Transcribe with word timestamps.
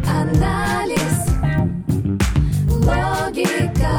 Психоанализ, 0.00 1.18
логика, 2.68 3.96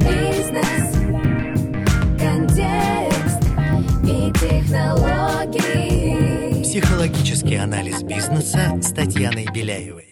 бизнес, 0.00 0.88
контекст 2.18 3.42
и 4.04 4.32
технологии. 4.32 5.82
Психологический 6.62 7.56
анализ 7.56 8.02
бизнеса 8.02 8.80
с 8.80 8.92
Татьяной 8.92 9.46
Беляевой. 9.52 10.11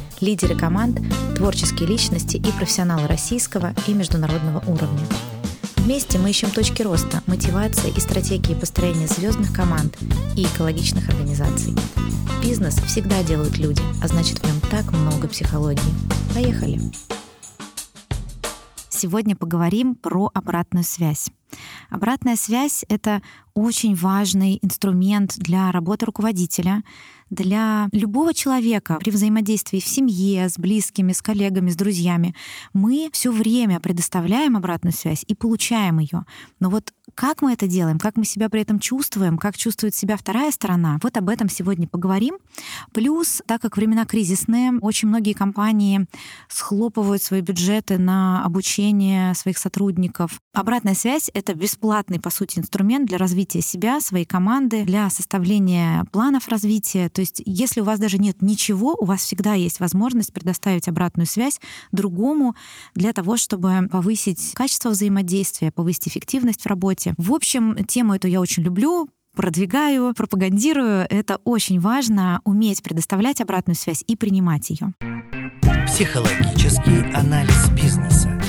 лидеры 0.21 0.55
команд, 0.55 0.99
творческие 1.35 1.89
личности 1.89 2.37
и 2.37 2.51
профессионалы 2.51 3.07
российского 3.07 3.73
и 3.87 3.93
международного 3.93 4.59
уровня. 4.67 5.05
Вместе 5.77 6.19
мы 6.19 6.29
ищем 6.29 6.51
точки 6.51 6.83
роста, 6.83 7.23
мотивации 7.25 7.91
и 7.95 7.99
стратегии 7.99 8.53
построения 8.53 9.07
звездных 9.07 9.51
команд 9.53 9.97
и 10.37 10.43
экологичных 10.43 11.09
организаций. 11.09 11.75
Бизнес 12.43 12.75
всегда 12.75 13.23
делают 13.23 13.57
люди, 13.57 13.81
а 14.01 14.07
значит 14.07 14.39
в 14.39 14.43
нем 14.45 14.59
так 14.69 14.91
много 14.93 15.27
психологии. 15.27 15.81
Поехали! 16.33 16.79
Сегодня 18.89 19.35
поговорим 19.35 19.95
про 19.95 20.29
обратную 20.33 20.83
связь. 20.83 21.31
Обратная 21.89 22.35
связь— 22.35 22.85
это 22.87 23.21
очень 23.55 23.95
важный 23.95 24.59
инструмент 24.61 25.33
для 25.37 25.71
работы 25.71 26.05
руководителя, 26.05 26.83
для 27.31 27.87
любого 27.93 28.33
человека 28.33 28.99
при 28.99 29.09
взаимодействии 29.09 29.79
в 29.79 29.87
семье, 29.87 30.49
с 30.49 30.59
близкими, 30.59 31.13
с 31.13 31.21
коллегами, 31.21 31.71
с 31.71 31.75
друзьями. 31.75 32.35
Мы 32.73 33.09
все 33.13 33.31
время 33.31 33.79
предоставляем 33.79 34.55
обратную 34.55 34.93
связь 34.93 35.25
и 35.27 35.33
получаем 35.33 35.97
ее. 35.99 36.25
Но 36.59 36.69
вот 36.69 36.93
как 37.15 37.41
мы 37.41 37.53
это 37.53 37.67
делаем, 37.67 37.99
как 37.99 38.15
мы 38.15 38.25
себя 38.25 38.49
при 38.49 38.61
этом 38.61 38.79
чувствуем, 38.79 39.37
как 39.37 39.57
чувствует 39.57 39.95
себя 39.95 40.17
вторая 40.17 40.51
сторона, 40.51 40.99
вот 41.01 41.17
об 41.17 41.29
этом 41.29 41.49
сегодня 41.49 41.87
поговорим. 41.87 42.37
Плюс, 42.93 43.41
так 43.45 43.61
как 43.61 43.77
времена 43.77 44.05
кризисные, 44.05 44.73
очень 44.81 45.07
многие 45.07 45.33
компании 45.33 46.05
схлопывают 46.49 47.23
свои 47.23 47.41
бюджеты 47.41 47.97
на 47.97 48.43
обучение 48.43 49.33
своих 49.35 49.57
сотрудников. 49.57 50.39
Обратная 50.53 50.95
связь— 50.95 51.29
это 51.33 51.53
бесплатный, 51.53 52.19
по 52.19 52.29
сути, 52.29 52.59
инструмент 52.59 53.07
для 53.07 53.17
развития 53.17 53.61
себя, 53.61 54.01
своей 54.01 54.25
команды, 54.25 54.83
для 54.83 55.09
составления 55.09 56.05
планов 56.11 56.47
развития. 56.49 57.09
То 57.09 57.20
есть, 57.21 57.41
если 57.45 57.81
у 57.81 57.83
вас 57.83 57.99
даже 57.99 58.17
нет 58.17 58.41
ничего, 58.41 58.95
у 58.99 59.05
вас 59.05 59.21
всегда 59.21 59.53
есть 59.53 59.79
возможность 59.79 60.33
предоставить 60.33 60.87
обратную 60.87 61.25
связь 61.27 61.59
другому 61.91 62.55
для 62.95 63.13
того, 63.13 63.37
чтобы 63.37 63.87
повысить 63.91 64.53
качество 64.53 64.89
взаимодействия, 64.89 65.71
повысить 65.71 66.07
эффективность 66.07 66.63
в 66.63 66.67
работе. 66.67 67.13
В 67.17 67.33
общем, 67.33 67.75
тему 67.85 68.15
эту 68.15 68.27
я 68.27 68.41
очень 68.41 68.63
люблю, 68.63 69.09
продвигаю, 69.35 70.13
пропагандирую. 70.13 71.05
Это 71.09 71.39
очень 71.43 71.79
важно 71.79 72.41
уметь 72.43 72.83
предоставлять 72.83 73.41
обратную 73.41 73.75
связь 73.75 74.03
и 74.07 74.15
принимать 74.15 74.69
ее. 74.69 74.93
Психологический 75.87 77.01
анализ 77.13 77.69
бизнеса. 77.69 78.40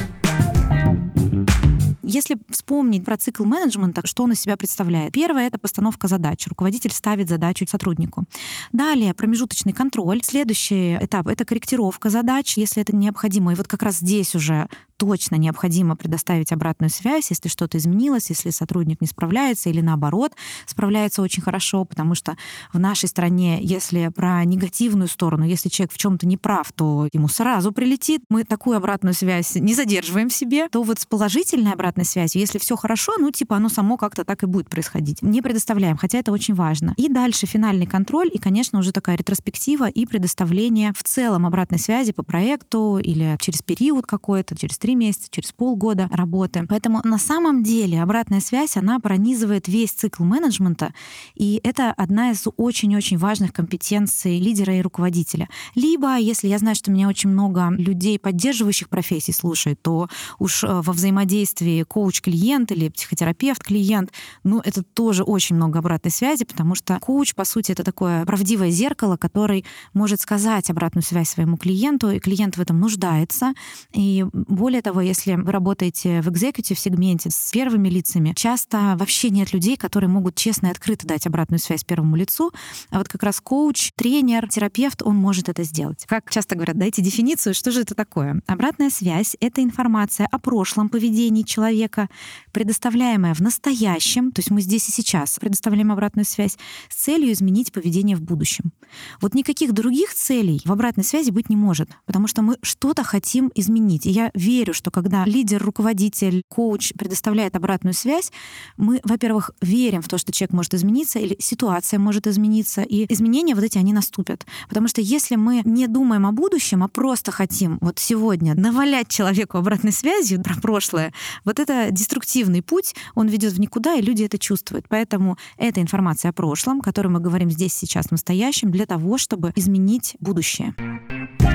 Если 2.12 2.36
вспомнить 2.50 3.06
про 3.06 3.16
цикл 3.16 3.44
менеджмента, 3.44 4.02
что 4.04 4.24
он 4.24 4.32
из 4.32 4.40
себя 4.40 4.58
представляет? 4.58 5.14
Первое— 5.14 5.46
это 5.48 5.58
постановка 5.58 6.08
задач. 6.08 6.46
Руководитель 6.46 6.92
ставит 6.92 7.30
задачу 7.30 7.66
сотруднику. 7.66 8.24
Далее 8.70 9.14
промежуточный 9.14 9.72
контроль. 9.72 10.20
Следующий 10.22 10.98
этап— 11.00 11.26
это 11.28 11.46
корректировка 11.46 12.10
задач, 12.10 12.58
если 12.58 12.82
это 12.82 12.94
необходимо. 12.94 13.52
И 13.52 13.54
вот 13.54 13.66
как 13.66 13.82
раз 13.82 13.96
здесь 13.96 14.34
уже 14.34 14.68
точно 15.02 15.34
необходимо 15.34 15.96
предоставить 15.96 16.52
обратную 16.52 16.88
связь, 16.88 17.30
если 17.30 17.48
что-то 17.48 17.76
изменилось, 17.76 18.30
если 18.30 18.50
сотрудник 18.50 19.00
не 19.00 19.08
справляется 19.08 19.68
или 19.68 19.80
наоборот 19.80 20.30
справляется 20.64 21.22
очень 21.22 21.42
хорошо, 21.42 21.84
потому 21.84 22.14
что 22.14 22.36
в 22.72 22.78
нашей 22.78 23.08
стране, 23.08 23.58
если 23.60 24.12
про 24.14 24.44
негативную 24.44 25.08
сторону, 25.08 25.44
если 25.44 25.70
человек 25.70 25.92
в 25.92 25.98
чем-то 25.98 26.24
не 26.24 26.36
прав, 26.36 26.70
то 26.72 27.08
ему 27.12 27.26
сразу 27.26 27.72
прилетит. 27.72 28.22
Мы 28.28 28.44
такую 28.44 28.76
обратную 28.76 29.12
связь 29.12 29.56
не 29.56 29.74
задерживаем 29.74 30.30
себе. 30.30 30.68
То 30.68 30.84
вот 30.84 31.00
с 31.00 31.04
положительной 31.04 31.72
обратной 31.72 32.04
связью, 32.04 32.40
если 32.40 32.60
все 32.60 32.76
хорошо, 32.76 33.14
ну 33.18 33.32
типа 33.32 33.56
оно 33.56 33.68
само 33.68 33.96
как-то 33.96 34.24
так 34.24 34.44
и 34.44 34.46
будет 34.46 34.70
происходить. 34.70 35.20
Не 35.20 35.42
предоставляем, 35.42 35.96
хотя 35.96 36.18
это 36.18 36.30
очень 36.30 36.54
важно. 36.54 36.94
И 36.96 37.08
дальше 37.08 37.46
финальный 37.46 37.86
контроль 37.86 38.30
и, 38.32 38.38
конечно, 38.38 38.78
уже 38.78 38.92
такая 38.92 39.16
ретроспектива 39.16 39.90
и 39.90 40.06
предоставление 40.06 40.92
в 40.96 41.02
целом 41.02 41.44
обратной 41.44 41.80
связи 41.80 42.12
по 42.12 42.22
проекту 42.22 42.98
или 42.98 43.36
через 43.40 43.62
период 43.62 44.06
какой-то, 44.06 44.56
через 44.56 44.78
три 44.78 44.91
месяца, 44.94 45.28
через 45.30 45.52
полгода 45.52 46.08
работы. 46.10 46.64
Поэтому 46.68 47.00
на 47.04 47.18
самом 47.18 47.62
деле 47.62 48.02
обратная 48.02 48.40
связь, 48.40 48.76
она 48.76 48.98
пронизывает 49.00 49.68
весь 49.68 49.92
цикл 49.92 50.24
менеджмента, 50.24 50.94
и 51.34 51.60
это 51.62 51.92
одна 51.92 52.30
из 52.30 52.44
очень-очень 52.56 53.18
важных 53.18 53.52
компетенций 53.52 54.38
лидера 54.38 54.76
и 54.76 54.82
руководителя. 54.82 55.48
Либо, 55.74 56.16
если 56.16 56.48
я 56.48 56.58
знаю, 56.58 56.76
что 56.76 56.90
меня 56.90 57.08
очень 57.08 57.30
много 57.30 57.70
людей, 57.70 58.18
поддерживающих 58.18 58.88
профессий, 58.88 59.32
слушает, 59.32 59.80
то 59.82 60.08
уж 60.38 60.64
э, 60.64 60.66
во 60.68 60.92
взаимодействии 60.92 61.82
коуч-клиент 61.82 62.72
или 62.72 62.88
психотерапевт-клиент, 62.88 64.12
ну, 64.44 64.60
это 64.64 64.82
тоже 64.82 65.22
очень 65.22 65.56
много 65.56 65.80
обратной 65.80 66.10
связи, 66.10 66.44
потому 66.44 66.74
что 66.74 66.98
коуч, 67.00 67.34
по 67.34 67.44
сути, 67.44 67.72
это 67.72 67.84
такое 67.84 68.24
правдивое 68.24 68.70
зеркало, 68.70 69.16
который 69.16 69.64
может 69.92 70.20
сказать 70.20 70.70
обратную 70.70 71.02
связь 71.02 71.28
своему 71.28 71.56
клиенту, 71.56 72.10
и 72.10 72.18
клиент 72.18 72.56
в 72.56 72.60
этом 72.60 72.80
нуждается. 72.80 73.52
И 73.92 74.24
более 74.32 74.71
того, 74.80 75.00
если 75.00 75.34
вы 75.34 75.52
работаете 75.52 76.22
в 76.22 76.28
экзекутив 76.30 76.78
сегменте 76.78 77.30
с 77.30 77.50
первыми 77.50 77.88
лицами, 77.88 78.32
часто 78.34 78.94
вообще 78.96 79.30
нет 79.30 79.52
людей, 79.52 79.76
которые 79.76 80.08
могут 80.08 80.36
честно 80.36 80.68
и 80.68 80.70
открыто 80.70 81.06
дать 81.06 81.26
обратную 81.26 81.58
связь 81.58 81.84
первому 81.84 82.16
лицу. 82.16 82.52
А 82.90 82.98
вот 82.98 83.08
как 83.08 83.22
раз 83.22 83.40
коуч, 83.40 83.92
тренер, 83.94 84.48
терапевт, 84.48 85.02
он 85.02 85.16
может 85.16 85.48
это 85.48 85.64
сделать. 85.64 86.04
Как 86.06 86.30
часто 86.30 86.54
говорят, 86.54 86.78
дайте 86.78 87.02
дефиницию, 87.02 87.54
что 87.54 87.70
же 87.70 87.82
это 87.82 87.94
такое? 87.94 88.40
Обратная 88.46 88.90
связь— 88.90 89.36
это 89.40 89.62
информация 89.62 90.26
о 90.30 90.38
прошлом 90.38 90.88
поведении 90.88 91.42
человека, 91.42 92.08
предоставляемая 92.52 93.34
в 93.34 93.40
настоящем, 93.40 94.32
то 94.32 94.40
есть 94.40 94.50
мы 94.50 94.62
здесь 94.62 94.88
и 94.88 94.92
сейчас 94.92 95.38
предоставляем 95.38 95.90
обратную 95.92 96.24
связь 96.24 96.56
с 96.88 96.94
целью 96.94 97.32
изменить 97.32 97.72
поведение 97.72 98.16
в 98.16 98.22
будущем. 98.22 98.72
Вот 99.20 99.34
никаких 99.34 99.72
других 99.72 100.14
целей 100.14 100.60
в 100.64 100.72
обратной 100.72 101.04
связи 101.04 101.30
быть 101.30 101.50
не 101.50 101.56
может, 101.56 101.90
потому 102.06 102.28
что 102.28 102.42
мы 102.42 102.58
что-то 102.62 103.02
хотим 103.02 103.50
изменить. 103.54 104.06
И 104.06 104.10
я 104.10 104.30
верю, 104.34 104.61
что 104.70 104.92
когда 104.92 105.24
лидер, 105.24 105.60
руководитель, 105.60 106.42
коуч 106.48 106.92
предоставляет 106.96 107.56
обратную 107.56 107.94
связь, 107.94 108.30
мы, 108.76 109.00
во-первых, 109.02 109.50
верим 109.60 110.02
в 110.02 110.08
то, 110.08 110.18
что 110.18 110.30
человек 110.30 110.52
может 110.52 110.74
измениться 110.74 111.18
или 111.18 111.36
ситуация 111.40 111.98
может 111.98 112.28
измениться, 112.28 112.82
и 112.82 113.12
изменения 113.12 113.56
вот 113.56 113.64
эти, 113.64 113.78
они 113.78 113.92
наступят. 113.92 114.46
Потому 114.68 114.86
что 114.86 115.00
если 115.00 115.34
мы 115.34 115.62
не 115.64 115.88
думаем 115.88 116.26
о 116.26 116.32
будущем, 116.32 116.84
а 116.84 116.88
просто 116.88 117.32
хотим 117.32 117.78
вот 117.80 117.98
сегодня 117.98 118.54
навалять 118.54 119.08
человеку 119.08 119.58
обратной 119.58 119.92
связью 119.92 120.40
про 120.42 120.54
прошлое, 120.54 121.12
вот 121.44 121.58
это 121.58 121.88
деструктивный 121.90 122.62
путь, 122.62 122.94
он 123.14 123.28
ведет 123.28 123.52
в 123.52 123.60
никуда, 123.60 123.94
и 123.94 124.02
люди 124.02 124.22
это 124.22 124.38
чувствуют. 124.38 124.86
Поэтому 124.88 125.36
это 125.56 125.80
информация 125.80 126.30
о 126.30 126.32
прошлом, 126.32 126.80
о 126.80 126.82
которой 126.82 127.08
мы 127.08 127.20
говорим 127.20 127.50
здесь, 127.50 127.72
сейчас, 127.72 128.06
в 128.06 128.12
настоящем, 128.12 128.70
для 128.70 128.86
того, 128.86 129.18
чтобы 129.18 129.52
изменить 129.56 130.16
будущее. 130.20 130.74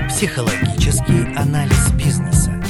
Психологический 0.09 1.33
анализ 1.35 1.91
бизнеса. 1.91 2.66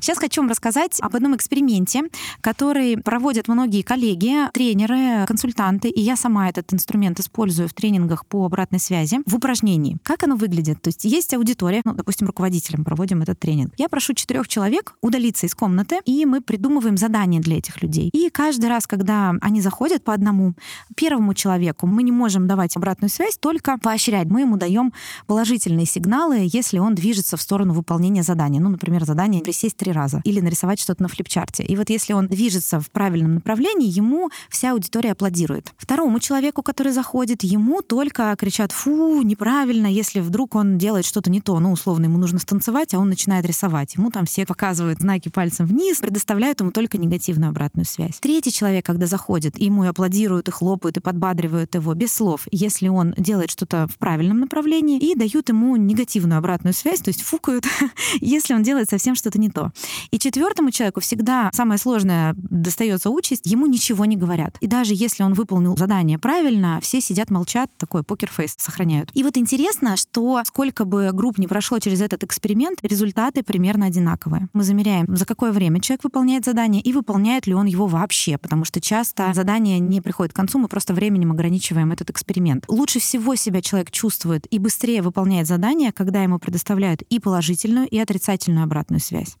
Сейчас 0.00 0.18
хочу 0.18 0.40
вам 0.40 0.48
рассказать 0.48 0.98
об 1.00 1.14
одном 1.14 1.36
эксперименте, 1.36 2.04
который 2.40 2.96
проводят 2.96 3.48
многие 3.48 3.82
коллеги, 3.82 4.50
тренеры, 4.52 5.26
консультанты, 5.26 5.90
и 5.90 6.00
я 6.00 6.16
сама 6.16 6.48
этот 6.48 6.72
инструмент 6.72 7.20
использую 7.20 7.68
в 7.68 7.74
тренингах 7.74 8.24
по 8.24 8.46
обратной 8.46 8.80
связи 8.80 9.18
в 9.26 9.36
упражнении. 9.36 9.98
Как 10.02 10.22
оно 10.22 10.36
выглядит? 10.36 10.80
То 10.80 10.88
есть 10.88 11.04
есть 11.04 11.34
аудитория, 11.34 11.82
ну, 11.84 11.92
допустим, 11.92 12.26
руководителям 12.26 12.82
проводим 12.82 13.20
этот 13.20 13.38
тренинг. 13.38 13.74
Я 13.76 13.90
прошу 13.90 14.14
четырех 14.14 14.48
человек 14.48 14.94
удалиться 15.02 15.44
из 15.46 15.54
комнаты, 15.54 16.00
и 16.06 16.24
мы 16.24 16.40
придумываем 16.40 16.96
задания 16.96 17.40
для 17.40 17.58
этих 17.58 17.82
людей. 17.82 18.08
И 18.14 18.30
каждый 18.30 18.70
раз, 18.70 18.86
когда 18.86 19.34
они 19.42 19.60
заходят 19.60 20.02
по 20.02 20.14
одному, 20.14 20.54
первому 20.96 21.34
человеку 21.34 21.86
мы 21.86 22.02
не 22.02 22.12
можем 22.12 22.46
давать 22.46 22.74
обратную 22.74 23.10
связь, 23.10 23.36
только 23.36 23.76
поощрять. 23.76 24.28
Мы 24.28 24.40
ему 24.42 24.56
даем 24.56 24.94
положительные 25.26 25.84
сигналы, 25.84 26.48
если 26.50 26.78
он 26.78 26.94
движется 26.94 27.36
в 27.36 27.42
сторону 27.42 27.74
выполнения 27.74 28.22
задания. 28.22 28.60
Ну, 28.60 28.70
например, 28.70 29.04
задание 29.04 29.42
присесть 29.42 29.76
три 29.76 29.89
раза 29.92 30.20
или 30.24 30.40
нарисовать 30.40 30.80
что-то 30.80 31.02
на 31.02 31.08
флипчарте. 31.08 31.62
И 31.62 31.76
вот 31.76 31.90
если 31.90 32.12
он 32.12 32.28
движется 32.28 32.80
в 32.80 32.90
правильном 32.90 33.34
направлении, 33.34 33.88
ему 33.88 34.30
вся 34.48 34.72
аудитория 34.72 35.12
аплодирует. 35.12 35.72
Второму 35.76 36.20
человеку, 36.20 36.62
который 36.62 36.92
заходит, 36.92 37.42
ему 37.42 37.82
только 37.82 38.34
кричат 38.38 38.72
«фу, 38.72 39.22
неправильно», 39.22 39.86
если 39.86 40.20
вдруг 40.20 40.54
он 40.54 40.78
делает 40.78 41.04
что-то 41.04 41.30
не 41.30 41.40
то. 41.40 41.58
Ну, 41.60 41.72
условно, 41.72 42.04
ему 42.04 42.18
нужно 42.18 42.38
станцевать, 42.38 42.94
а 42.94 42.98
он 42.98 43.08
начинает 43.08 43.44
рисовать. 43.46 43.94
Ему 43.94 44.10
там 44.10 44.26
все 44.26 44.46
показывают 44.46 45.00
знаки 45.00 45.28
пальцем 45.28 45.66
вниз, 45.66 45.98
предоставляют 45.98 46.60
ему 46.60 46.70
только 46.70 46.98
негативную 46.98 47.50
обратную 47.50 47.84
связь. 47.84 48.18
Третий 48.20 48.52
человек, 48.52 48.84
когда 48.84 49.06
заходит, 49.06 49.58
ему 49.58 49.84
и 49.84 49.88
аплодируют, 49.88 50.48
и 50.48 50.50
хлопают, 50.50 50.96
и 50.96 51.00
подбадривают 51.00 51.74
его 51.74 51.94
без 51.94 52.12
слов, 52.12 52.46
если 52.50 52.88
он 52.88 53.14
делает 53.16 53.50
что-то 53.50 53.86
в 53.86 53.96
правильном 53.96 54.40
направлении, 54.40 54.98
и 54.98 55.14
дают 55.14 55.48
ему 55.48 55.76
негативную 55.76 56.38
обратную 56.38 56.74
связь, 56.74 57.00
то 57.00 57.08
есть 57.08 57.22
фукают, 57.22 57.64
если 58.20 58.54
он 58.54 58.62
делает 58.62 58.90
совсем 58.90 59.14
что-то 59.14 59.38
не 59.38 59.50
то. 59.50 59.72
И 60.10 60.18
четвертому 60.18 60.70
человеку 60.70 61.00
всегда 61.00 61.50
самое 61.52 61.78
сложное 61.78 62.34
достается 62.36 63.10
участь, 63.10 63.46
ему 63.46 63.66
ничего 63.66 64.04
не 64.04 64.16
говорят. 64.16 64.56
И 64.60 64.66
даже 64.66 64.94
если 64.94 65.22
он 65.22 65.34
выполнил 65.34 65.76
задание 65.76 66.18
правильно, 66.18 66.80
все 66.82 67.00
сидят, 67.00 67.30
молчат, 67.30 67.70
такой 67.76 68.02
покерфейс 68.02 68.54
сохраняют. 68.58 69.10
И 69.14 69.22
вот 69.22 69.36
интересно, 69.36 69.96
что 69.96 70.42
сколько 70.44 70.84
бы 70.84 71.10
групп 71.12 71.38
не 71.38 71.46
прошло 71.46 71.78
через 71.78 72.00
этот 72.00 72.24
эксперимент, 72.24 72.78
результаты 72.82 73.42
примерно 73.42 73.86
одинаковые. 73.86 74.48
Мы 74.52 74.64
замеряем, 74.64 75.06
за 75.16 75.24
какое 75.24 75.52
время 75.52 75.80
человек 75.80 76.04
выполняет 76.04 76.44
задание 76.44 76.82
и 76.82 76.92
выполняет 76.92 77.46
ли 77.46 77.54
он 77.54 77.66
его 77.66 77.86
вообще, 77.86 78.38
потому 78.38 78.64
что 78.64 78.80
часто 78.80 79.32
задание 79.34 79.78
не 79.78 80.00
приходит 80.00 80.32
к 80.32 80.36
концу, 80.36 80.58
мы 80.58 80.68
просто 80.68 80.94
временем 80.94 81.32
ограничиваем 81.32 81.92
этот 81.92 82.10
эксперимент. 82.10 82.64
Лучше 82.68 83.00
всего 83.00 83.34
себя 83.34 83.62
человек 83.62 83.90
чувствует 83.90 84.46
и 84.50 84.58
быстрее 84.58 85.02
выполняет 85.02 85.46
задание, 85.46 85.92
когда 85.92 86.22
ему 86.22 86.38
предоставляют 86.38 87.02
и 87.02 87.18
положительную, 87.18 87.86
и 87.88 87.98
отрицательную 87.98 88.64
обратную 88.64 89.00
связь. 89.00 89.36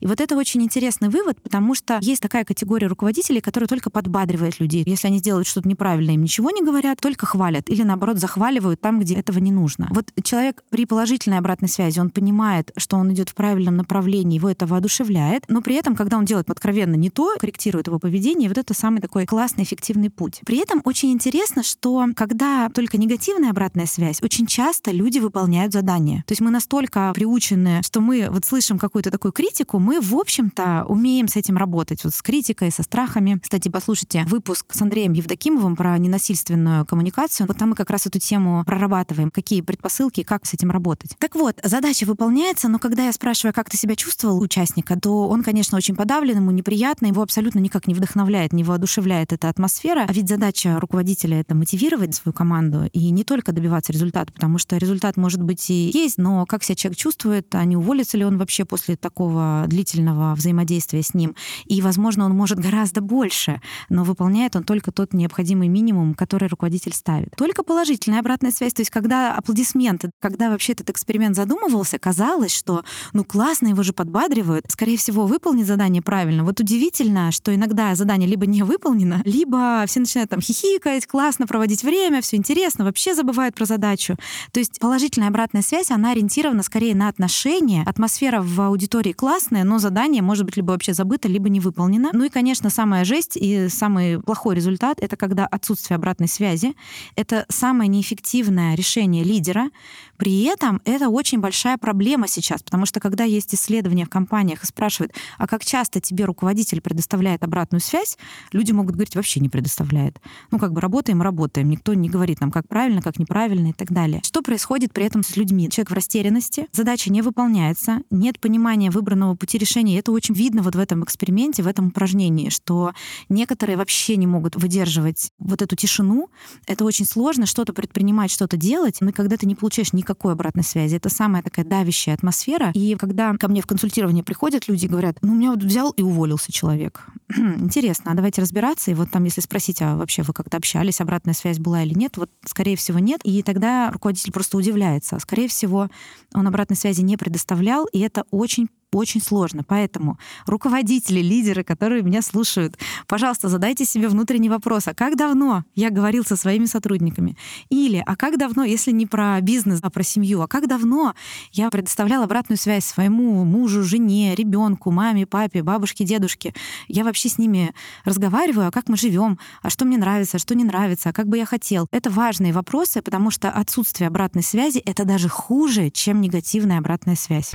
И 0.00 0.06
вот 0.06 0.20
это 0.20 0.36
очень 0.36 0.62
интересный 0.62 1.08
вывод, 1.08 1.40
потому 1.42 1.74
что 1.74 1.98
есть 2.00 2.22
такая 2.22 2.44
категория 2.44 2.86
руководителей, 2.86 3.40
которые 3.40 3.68
только 3.68 3.90
подбадривают 3.90 4.60
людей. 4.60 4.84
Если 4.86 5.06
они 5.08 5.18
сделают 5.18 5.46
что-то 5.46 5.68
неправильно, 5.68 6.12
им 6.12 6.22
ничего 6.22 6.50
не 6.50 6.62
говорят, 6.62 7.00
только 7.00 7.26
хвалят 7.26 7.68
или 7.68 7.82
наоборот 7.82 8.18
захваливают 8.18 8.80
там, 8.80 9.00
где 9.00 9.14
этого 9.14 9.38
не 9.38 9.52
нужно. 9.52 9.88
Вот 9.90 10.12
человек 10.22 10.62
при 10.70 10.86
положительной 10.86 11.38
обратной 11.38 11.68
связи, 11.68 11.98
он 12.00 12.10
понимает, 12.10 12.72
что 12.76 12.96
он 12.96 13.12
идет 13.12 13.30
в 13.30 13.34
правильном 13.34 13.76
направлении, 13.76 14.36
его 14.36 14.50
это 14.50 14.66
воодушевляет, 14.66 15.44
но 15.48 15.62
при 15.62 15.76
этом, 15.76 15.96
когда 15.96 16.18
он 16.18 16.24
делает 16.24 16.50
откровенно 16.50 16.94
не 16.94 17.10
то, 17.10 17.34
корректирует 17.38 17.86
его 17.86 17.98
поведение, 17.98 18.48
вот 18.48 18.58
это 18.58 18.74
самый 18.74 19.00
такой 19.00 19.26
классный, 19.26 19.64
эффективный 19.64 20.10
путь. 20.10 20.40
При 20.44 20.58
этом 20.58 20.80
очень 20.84 21.12
интересно, 21.12 21.62
что 21.62 22.06
когда 22.14 22.68
только 22.68 22.98
негативная 22.98 23.50
обратная 23.50 23.86
связь, 23.86 24.22
очень 24.22 24.46
часто 24.46 24.90
люди 24.90 25.18
выполняют 25.18 25.72
задания. 25.72 26.24
То 26.26 26.32
есть 26.32 26.40
мы 26.40 26.50
настолько 26.50 27.12
приучены, 27.14 27.82
что 27.82 28.00
мы 28.00 28.28
вот 28.30 28.44
слышим 28.44 28.78
какую-то 28.78 29.10
такую 29.10 29.32
критику, 29.32 29.63
мы, 29.72 30.00
в 30.00 30.14
общем-то, 30.14 30.84
умеем 30.88 31.28
с 31.28 31.36
этим 31.36 31.56
работать, 31.56 32.04
вот 32.04 32.14
с 32.14 32.22
критикой, 32.22 32.70
со 32.70 32.82
страхами. 32.82 33.38
Кстати, 33.42 33.68
послушайте 33.68 34.24
выпуск 34.26 34.66
с 34.72 34.82
Андреем 34.82 35.12
Евдокимовым 35.12 35.76
про 35.76 35.96
ненасильственную 35.98 36.84
коммуникацию. 36.86 37.46
Вот 37.46 37.56
там 37.56 37.70
мы 37.70 37.74
как 37.74 37.90
раз 37.90 38.06
эту 38.06 38.18
тему 38.18 38.62
прорабатываем, 38.64 39.30
какие 39.30 39.60
предпосылки 39.60 40.22
как 40.22 40.46
с 40.46 40.54
этим 40.54 40.70
работать. 40.70 41.16
Так 41.18 41.34
вот, 41.34 41.58
задача 41.62 42.04
выполняется, 42.04 42.68
но 42.68 42.78
когда 42.78 43.06
я 43.06 43.12
спрашиваю, 43.12 43.54
как 43.54 43.70
ты 43.70 43.76
себя 43.76 43.96
чувствовал 43.96 44.40
участника, 44.40 44.98
то 44.98 45.28
он, 45.28 45.42
конечно, 45.42 45.78
очень 45.78 45.96
подавлен, 45.96 46.36
ему 46.36 46.50
неприятно, 46.50 47.06
его 47.06 47.22
абсолютно 47.22 47.58
никак 47.58 47.86
не 47.86 47.94
вдохновляет, 47.94 48.52
не 48.52 48.64
воодушевляет 48.64 49.32
эта 49.32 49.48
атмосфера. 49.48 50.06
А 50.08 50.12
ведь 50.12 50.28
задача 50.28 50.78
руководителя— 50.80 51.40
это 51.40 51.54
мотивировать 51.54 52.14
свою 52.14 52.34
команду 52.34 52.88
и 52.92 53.10
не 53.10 53.24
только 53.24 53.52
добиваться 53.52 53.92
результата, 53.92 54.32
потому 54.32 54.58
что 54.58 54.76
результат 54.76 55.16
может 55.16 55.42
быть 55.42 55.70
и 55.70 55.90
есть, 55.92 56.18
но 56.18 56.46
как 56.46 56.64
себя 56.64 56.76
человек 56.76 56.98
чувствует, 56.98 57.54
а 57.54 57.64
не 57.64 57.76
уволится 57.76 58.18
ли 58.18 58.24
он 58.24 58.38
вообще 58.38 58.64
после 58.64 58.96
такого 58.96 59.53
длительного 59.66 60.34
взаимодействия 60.34 61.02
с 61.02 61.14
ним. 61.14 61.34
И, 61.66 61.80
возможно, 61.82 62.24
он 62.24 62.32
может 62.32 62.58
гораздо 62.58 63.00
больше, 63.00 63.60
но 63.88 64.04
выполняет 64.04 64.56
он 64.56 64.64
только 64.64 64.92
тот 64.92 65.12
необходимый 65.12 65.68
минимум, 65.68 66.14
который 66.14 66.48
руководитель 66.48 66.92
ставит. 66.92 67.30
Только 67.36 67.62
положительная 67.62 68.20
обратная 68.20 68.50
связь, 68.50 68.74
то 68.74 68.82
есть 68.82 68.90
когда 68.90 69.34
аплодисменты, 69.34 70.10
когда 70.20 70.50
вообще 70.50 70.72
этот 70.72 70.90
эксперимент 70.90 71.36
задумывался, 71.36 71.98
казалось, 71.98 72.54
что 72.54 72.84
ну 73.12 73.24
классно, 73.24 73.68
его 73.68 73.82
же 73.82 73.92
подбадривают, 73.92 74.66
скорее 74.68 74.96
всего, 74.96 75.26
выполнит 75.26 75.66
задание 75.66 76.02
правильно. 76.02 76.44
Вот 76.44 76.60
удивительно, 76.60 77.32
что 77.32 77.54
иногда 77.54 77.94
задание 77.94 78.28
либо 78.28 78.46
не 78.46 78.62
выполнено, 78.62 79.22
либо 79.24 79.84
все 79.86 80.00
начинают 80.00 80.30
там 80.30 80.40
хихикать, 80.40 81.06
классно 81.06 81.46
проводить 81.46 81.82
время, 81.82 82.22
все 82.22 82.36
интересно, 82.36 82.84
вообще 82.84 83.14
забывают 83.14 83.54
про 83.54 83.64
задачу. 83.64 84.16
То 84.52 84.60
есть 84.60 84.78
положительная 84.80 85.28
обратная 85.28 85.62
связь, 85.62 85.90
она 85.90 86.12
ориентирована 86.12 86.62
скорее 86.62 86.94
на 86.94 87.08
отношения. 87.08 87.82
Атмосфера 87.86 88.40
в 88.42 88.60
аудитории 88.60 89.12
классная, 89.44 89.64
но 89.64 89.78
задание 89.78 90.22
может 90.22 90.46
быть 90.46 90.56
либо 90.56 90.72
вообще 90.72 90.94
забыто, 90.94 91.28
либо 91.28 91.48
не 91.48 91.60
выполнено. 91.60 92.10
Ну 92.12 92.24
и, 92.24 92.28
конечно, 92.28 92.70
самая 92.70 93.04
жесть 93.04 93.36
и 93.36 93.68
самый 93.68 94.20
плохой 94.20 94.54
результат— 94.54 94.98
это 95.00 95.16
когда 95.16 95.46
отсутствие 95.46 95.96
обратной 95.96 96.28
связи. 96.28 96.74
Это 97.16 97.44
самое 97.48 97.88
неэффективное 97.88 98.74
решение 98.74 99.22
лидера. 99.22 99.70
При 100.16 100.44
этом 100.44 100.80
это 100.84 101.08
очень 101.08 101.40
большая 101.40 101.76
проблема 101.76 102.28
сейчас, 102.28 102.62
потому 102.62 102.86
что 102.86 103.00
когда 103.00 103.24
есть 103.24 103.54
исследования 103.54 104.06
в 104.06 104.08
компаниях 104.08 104.62
и 104.62 104.66
спрашивают, 104.66 105.12
а 105.38 105.46
как 105.46 105.64
часто 105.64 106.00
тебе 106.00 106.24
руководитель 106.24 106.80
предоставляет 106.80 107.42
обратную 107.42 107.80
связь, 107.80 108.16
люди 108.52 108.72
могут 108.72 108.94
говорить, 108.94 109.16
вообще 109.16 109.40
не 109.40 109.48
предоставляет. 109.48 110.20
Ну, 110.50 110.58
как 110.58 110.72
бы 110.72 110.80
работаем, 110.80 111.20
работаем. 111.20 111.68
Никто 111.68 111.94
не 111.94 112.08
говорит 112.08 112.40
нам, 112.40 112.50
как 112.50 112.68
правильно, 112.68 113.02
как 113.02 113.18
неправильно 113.18 113.68
и 113.68 113.72
так 113.72 113.92
далее. 113.92 114.20
Что 114.24 114.40
происходит 114.40 114.92
при 114.92 115.04
этом 115.04 115.22
с 115.22 115.36
людьми? 115.36 115.68
Человек 115.68 115.90
в 115.90 115.94
растерянности, 115.94 116.68
задача 116.72 117.12
не 117.12 117.22
выполняется, 117.22 118.00
нет 118.10 118.40
понимания 118.40 118.90
выбранного 118.90 119.33
пути 119.36 119.58
решения. 119.58 119.94
И 119.94 119.98
это 119.98 120.12
очень 120.12 120.34
видно 120.34 120.62
вот 120.62 120.74
в 120.74 120.78
этом 120.78 121.04
эксперименте, 121.04 121.62
в 121.62 121.66
этом 121.66 121.88
упражнении, 121.88 122.48
что 122.48 122.92
некоторые 123.28 123.76
вообще 123.76 124.16
не 124.16 124.26
могут 124.26 124.56
выдерживать 124.56 125.30
вот 125.38 125.62
эту 125.62 125.76
тишину. 125.76 126.28
Это 126.66 126.84
очень 126.84 127.04
сложно 127.04 127.46
что-то 127.46 127.72
предпринимать, 127.72 128.30
что-то 128.30 128.56
делать, 128.56 128.98
но 129.00 129.12
когда 129.12 129.36
ты 129.36 129.46
не 129.46 129.54
получаешь 129.54 129.92
никакой 129.92 130.32
обратной 130.32 130.64
связи, 130.64 130.96
это 130.96 131.08
самая 131.08 131.42
такая 131.42 131.64
давящая 131.64 132.14
атмосфера. 132.14 132.70
И 132.74 132.96
когда 132.96 133.34
ко 133.36 133.48
мне 133.48 133.62
в 133.62 133.66
консультирование 133.66 134.24
приходят 134.24 134.68
люди 134.68 134.86
и 134.86 134.88
говорят, 134.88 135.18
ну, 135.22 135.34
меня 135.34 135.50
вот 135.50 135.62
взял 135.62 135.90
и 135.90 136.02
уволился 136.02 136.52
человек. 136.52 137.06
Интересно, 137.36 138.12
а 138.12 138.14
давайте 138.14 138.40
разбираться. 138.40 138.90
И 138.90 138.94
вот 138.94 139.10
там, 139.10 139.24
если 139.24 139.40
спросить, 139.40 139.82
а 139.82 139.96
вообще 139.96 140.22
вы 140.22 140.32
как-то 140.32 140.56
общались, 140.56 141.00
обратная 141.00 141.34
связь 141.34 141.58
была 141.58 141.82
или 141.82 141.94
нет, 141.94 142.16
вот, 142.16 142.30
скорее 142.44 142.76
всего, 142.76 142.98
нет. 142.98 143.20
И 143.24 143.42
тогда 143.42 143.90
руководитель 143.90 144.32
просто 144.32 144.56
удивляется. 144.56 145.18
Скорее 145.18 145.48
всего, 145.48 145.88
он 146.34 146.46
обратной 146.46 146.76
связи 146.76 147.02
не 147.02 147.16
предоставлял, 147.16 147.86
и 147.86 148.00
это 148.00 148.24
очень 148.30 148.68
очень 148.94 149.20
сложно. 149.20 149.62
Поэтому 149.66 150.18
руководители, 150.46 151.20
лидеры, 151.20 151.64
которые 151.64 152.02
меня 152.02 152.22
слушают, 152.22 152.78
пожалуйста, 153.06 153.48
задайте 153.48 153.84
себе 153.84 154.08
внутренний 154.08 154.48
вопрос, 154.48 154.88
а 154.88 154.94
как 154.94 155.16
давно 155.16 155.64
я 155.74 155.90
говорил 155.90 156.24
со 156.24 156.36
своими 156.36 156.66
сотрудниками? 156.66 157.36
Или, 157.68 158.02
а 158.04 158.16
как 158.16 158.38
давно, 158.38 158.64
если 158.64 158.90
не 158.90 159.06
про 159.06 159.40
бизнес, 159.40 159.80
а 159.82 159.90
про 159.90 160.02
семью, 160.02 160.42
а 160.42 160.48
как 160.48 160.66
давно 160.68 161.14
я 161.52 161.70
предоставлял 161.70 162.22
обратную 162.22 162.58
связь 162.58 162.84
своему 162.84 163.44
мужу, 163.44 163.82
жене, 163.82 164.34
ребенку, 164.34 164.90
маме, 164.90 165.26
папе, 165.26 165.62
бабушке, 165.62 166.04
дедушке? 166.04 166.54
Я 166.88 167.04
вообще 167.04 167.28
с 167.28 167.38
ними 167.38 167.74
разговариваю, 168.04 168.68
а 168.68 168.70
как 168.70 168.88
мы 168.88 168.96
живем, 168.96 169.38
а 169.62 169.70
что 169.70 169.84
мне 169.84 169.98
нравится, 169.98 170.36
а 170.36 170.40
что 170.40 170.54
не 170.54 170.64
нравится, 170.64 171.10
а 171.10 171.12
как 171.12 171.28
бы 171.28 171.38
я 171.38 171.46
хотел. 171.46 171.86
Это 171.90 172.10
важные 172.10 172.52
вопросы, 172.52 173.02
потому 173.02 173.30
что 173.30 173.50
отсутствие 173.50 174.08
обратной 174.08 174.42
связи— 174.42 174.78
это 174.84 175.04
даже 175.04 175.28
хуже, 175.28 175.90
чем 175.90 176.20
негативная 176.20 176.78
обратная 176.78 177.16
связь. 177.16 177.52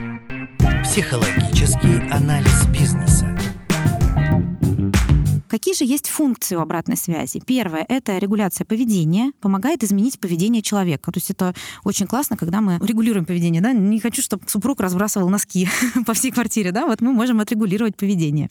Психологический 1.29 2.01
анализ 2.11 2.65
бизнеса. 2.67 3.27
Какие 5.49 5.73
же 5.73 5.83
есть 5.83 6.07
функции 6.07 6.55
у 6.55 6.59
обратной 6.59 6.95
связи? 6.95 7.41
Первое— 7.45 7.85
это 7.89 8.19
регуляция 8.19 8.65
поведения, 8.65 9.31
помогает 9.41 9.83
изменить 9.83 10.19
поведение 10.19 10.61
человека. 10.61 11.11
То 11.11 11.17
есть 11.17 11.31
это 11.31 11.55
очень 11.83 12.05
классно, 12.05 12.37
когда 12.37 12.61
мы 12.61 12.77
регулируем 12.85 13.25
поведение. 13.25 13.61
Да? 13.61 13.73
Не 13.73 13.99
хочу, 13.99 14.21
чтобы 14.21 14.43
супруг 14.47 14.79
разбрасывал 14.79 15.27
носки 15.29 15.67
по 16.05 16.13
всей 16.13 16.31
квартире. 16.31 16.71
Да? 16.71 16.85
Вот 16.85 17.01
мы 17.01 17.11
можем 17.11 17.39
отрегулировать 17.39 17.97
поведение. 17.97 18.49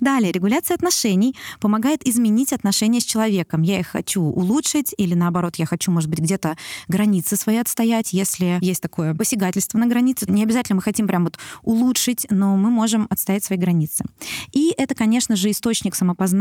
Далее, 0.00 0.30
регуляция 0.30 0.76
отношений 0.76 1.34
помогает 1.60 2.06
изменить 2.06 2.52
отношения 2.52 3.00
с 3.00 3.04
человеком. 3.04 3.62
Я 3.62 3.80
их 3.80 3.88
хочу 3.88 4.22
улучшить 4.22 4.94
или 4.96 5.14
наоборот, 5.14 5.56
я 5.56 5.66
хочу, 5.66 5.90
может 5.90 6.08
быть, 6.08 6.20
где-то 6.20 6.56
границы 6.86 7.36
свои 7.36 7.56
отстоять. 7.56 8.12
Если 8.12 8.58
есть 8.60 8.82
такое 8.82 9.14
посягательство 9.14 9.78
на 9.78 9.86
границы, 9.86 10.26
не 10.28 10.44
обязательно 10.44 10.76
мы 10.76 10.82
хотим 10.82 11.08
прям 11.08 11.24
вот 11.24 11.38
улучшить, 11.62 12.26
но 12.30 12.56
мы 12.56 12.70
можем 12.70 13.08
отстоять 13.10 13.42
свои 13.42 13.58
границы. 13.58 14.04
И 14.52 14.72
это, 14.78 14.94
конечно 14.94 15.34
же, 15.34 15.50
источник 15.50 15.96
самопознания, 15.96 16.35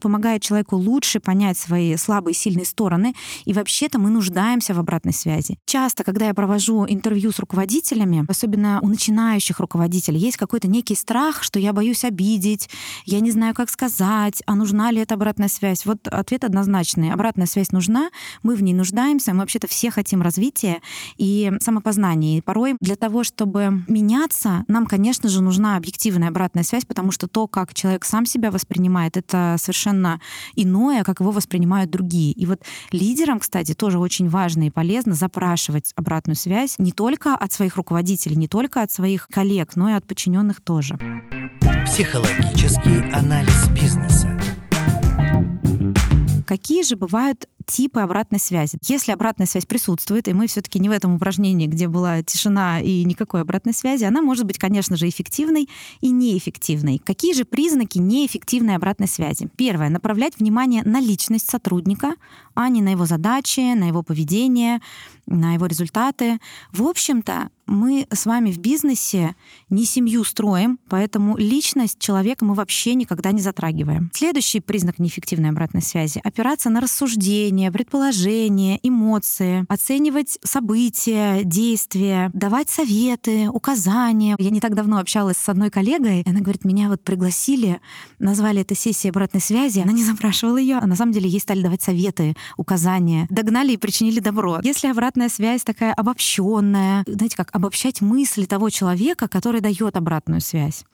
помогает 0.00 0.42
человеку 0.42 0.76
лучше 0.76 1.20
понять 1.20 1.58
свои 1.58 1.96
слабые 1.96 2.32
и 2.32 2.36
сильные 2.36 2.64
стороны. 2.64 3.14
И 3.44 3.52
вообще-то 3.52 3.98
мы 3.98 4.10
нуждаемся 4.10 4.74
в 4.74 4.78
обратной 4.78 5.12
связи. 5.12 5.58
Часто, 5.66 6.04
когда 6.04 6.26
я 6.26 6.34
провожу 6.34 6.86
интервью 6.86 7.32
с 7.32 7.38
руководителями, 7.38 8.24
особенно 8.28 8.80
у 8.82 8.88
начинающих 8.88 9.60
руководителей, 9.60 10.18
есть 10.18 10.36
какой-то 10.36 10.68
некий 10.68 10.94
страх, 10.94 11.42
что 11.42 11.58
я 11.58 11.72
боюсь 11.72 12.04
обидеть, 12.04 12.68
я 13.04 13.20
не 13.20 13.30
знаю, 13.30 13.54
как 13.54 13.70
сказать, 13.70 14.42
а 14.46 14.54
нужна 14.54 14.90
ли 14.90 15.00
эта 15.00 15.14
обратная 15.14 15.48
связь. 15.48 15.86
Вот 15.86 16.08
ответ 16.08 16.44
однозначный. 16.44 17.12
Обратная 17.12 17.46
связь 17.46 17.72
нужна, 17.72 18.10
мы 18.42 18.54
в 18.54 18.62
ней 18.62 18.74
нуждаемся, 18.74 19.32
мы 19.32 19.40
вообще-то 19.40 19.66
все 19.66 19.90
хотим 19.90 20.22
развития 20.22 20.80
и 21.16 21.52
самопознания. 21.60 22.38
И 22.38 22.40
порой 22.40 22.76
для 22.80 22.96
того, 22.96 23.24
чтобы 23.24 23.82
меняться, 23.88 24.64
нам, 24.68 24.86
конечно 24.86 25.28
же, 25.28 25.42
нужна 25.42 25.76
объективная 25.76 26.28
обратная 26.28 26.62
связь, 26.62 26.84
потому 26.84 27.12
что 27.12 27.26
то, 27.26 27.46
как 27.46 27.74
человек 27.74 28.04
сам 28.04 28.26
себя 28.26 28.50
воспринимает, 28.50 29.16
это 29.16 29.39
совершенно 29.58 30.20
иное, 30.56 31.04
как 31.04 31.20
его 31.20 31.30
воспринимают 31.30 31.90
другие. 31.90 32.32
И 32.32 32.46
вот 32.46 32.62
лидерам, 32.92 33.40
кстати, 33.40 33.74
тоже 33.74 33.98
очень 33.98 34.28
важно 34.28 34.66
и 34.66 34.70
полезно 34.70 35.14
запрашивать 35.14 35.92
обратную 35.96 36.36
связь 36.36 36.76
не 36.78 36.92
только 36.92 37.34
от 37.34 37.52
своих 37.52 37.76
руководителей, 37.76 38.36
не 38.36 38.48
только 38.48 38.82
от 38.82 38.90
своих 38.90 39.28
коллег, 39.28 39.76
но 39.76 39.90
и 39.90 39.92
от 39.92 40.06
подчиненных 40.06 40.60
тоже. 40.60 40.98
Психологический 41.86 43.10
анализ 43.12 43.68
бизнеса. 43.70 44.38
Какие 46.46 46.82
же 46.82 46.96
бывают 46.96 47.48
типы 47.70 48.00
обратной 48.00 48.40
связи? 48.40 48.78
Если 48.82 49.12
обратная 49.12 49.46
связь 49.46 49.66
присутствует, 49.66 50.28
и 50.28 50.32
мы 50.32 50.46
все-таки 50.46 50.78
не 50.78 50.88
в 50.88 50.92
этом 50.92 51.14
упражнении, 51.14 51.66
где 51.66 51.88
была 51.88 52.22
тишина 52.22 52.80
и 52.80 53.04
никакой 53.04 53.42
обратной 53.42 53.72
связи, 53.72 54.04
она 54.04 54.22
может 54.22 54.44
быть, 54.44 54.58
конечно 54.58 54.96
же, 54.96 55.08
эффективной 55.08 55.68
и 56.00 56.10
неэффективной. 56.10 57.00
Какие 57.04 57.34
же 57.34 57.44
признаки 57.44 57.98
неэффективной 57.98 58.76
обратной 58.76 59.08
связи? 59.08 59.48
Первое. 59.56 59.88
Направлять 59.88 60.38
внимание 60.38 60.82
на 60.84 61.00
личность 61.00 61.48
сотрудника, 61.48 62.14
а 62.54 62.68
не 62.68 62.82
на 62.82 62.90
его 62.90 63.06
задачи, 63.06 63.74
на 63.74 63.84
его 63.84 64.02
поведение, 64.02 64.80
на 65.26 65.54
его 65.54 65.66
результаты. 65.66 66.40
В 66.72 66.82
общем-то, 66.82 67.50
мы 67.70 68.06
с 68.12 68.26
вами 68.26 68.50
в 68.50 68.58
бизнесе 68.58 69.36
не 69.70 69.84
семью 69.84 70.24
строим, 70.24 70.78
поэтому 70.88 71.36
личность 71.36 71.98
человека 72.00 72.44
мы 72.44 72.54
вообще 72.54 72.94
никогда 72.94 73.30
не 73.30 73.40
затрагиваем. 73.40 74.10
Следующий 74.12 74.60
признак 74.60 74.98
неэффективной 74.98 75.50
обратной 75.50 75.80
связи— 75.80 76.20
опираться 76.24 76.68
на 76.68 76.80
рассуждения, 76.80 77.70
предположения, 77.70 78.80
эмоции, 78.82 79.64
оценивать 79.68 80.38
события, 80.42 81.44
действия, 81.44 82.30
давать 82.34 82.70
советы, 82.70 83.48
указания. 83.48 84.34
Я 84.38 84.50
не 84.50 84.60
так 84.60 84.74
давно 84.74 84.98
общалась 84.98 85.36
с 85.36 85.48
одной 85.48 85.70
коллегой, 85.70 86.22
и 86.22 86.28
она 86.28 86.40
говорит, 86.40 86.64
меня 86.64 86.88
вот 86.88 87.02
пригласили, 87.02 87.80
назвали 88.18 88.62
это 88.62 88.74
сессией 88.74 89.10
обратной 89.10 89.40
связи, 89.40 89.78
она 89.78 89.92
не 89.92 90.02
запрашивала 90.04 90.56
ее, 90.56 90.78
а 90.78 90.86
на 90.86 90.96
самом 90.96 91.12
деле 91.12 91.30
ей 91.30 91.40
стали 91.40 91.62
давать 91.62 91.82
советы, 91.82 92.34
указания, 92.56 93.28
догнали 93.30 93.72
и 93.72 93.76
причинили 93.76 94.18
добро. 94.18 94.58
Если 94.64 94.88
обратная 94.88 95.28
связь 95.28 95.62
такая 95.62 95.94
обобщенная, 95.94 97.04
знаете, 97.06 97.36
как 97.36 97.59
обобщать 97.60 98.00
мысли 98.00 98.46
того 98.46 98.70
человека, 98.70 99.28
который 99.28 99.60
дает 99.60 99.96
обратную 99.96 100.40
связь, 100.40 100.84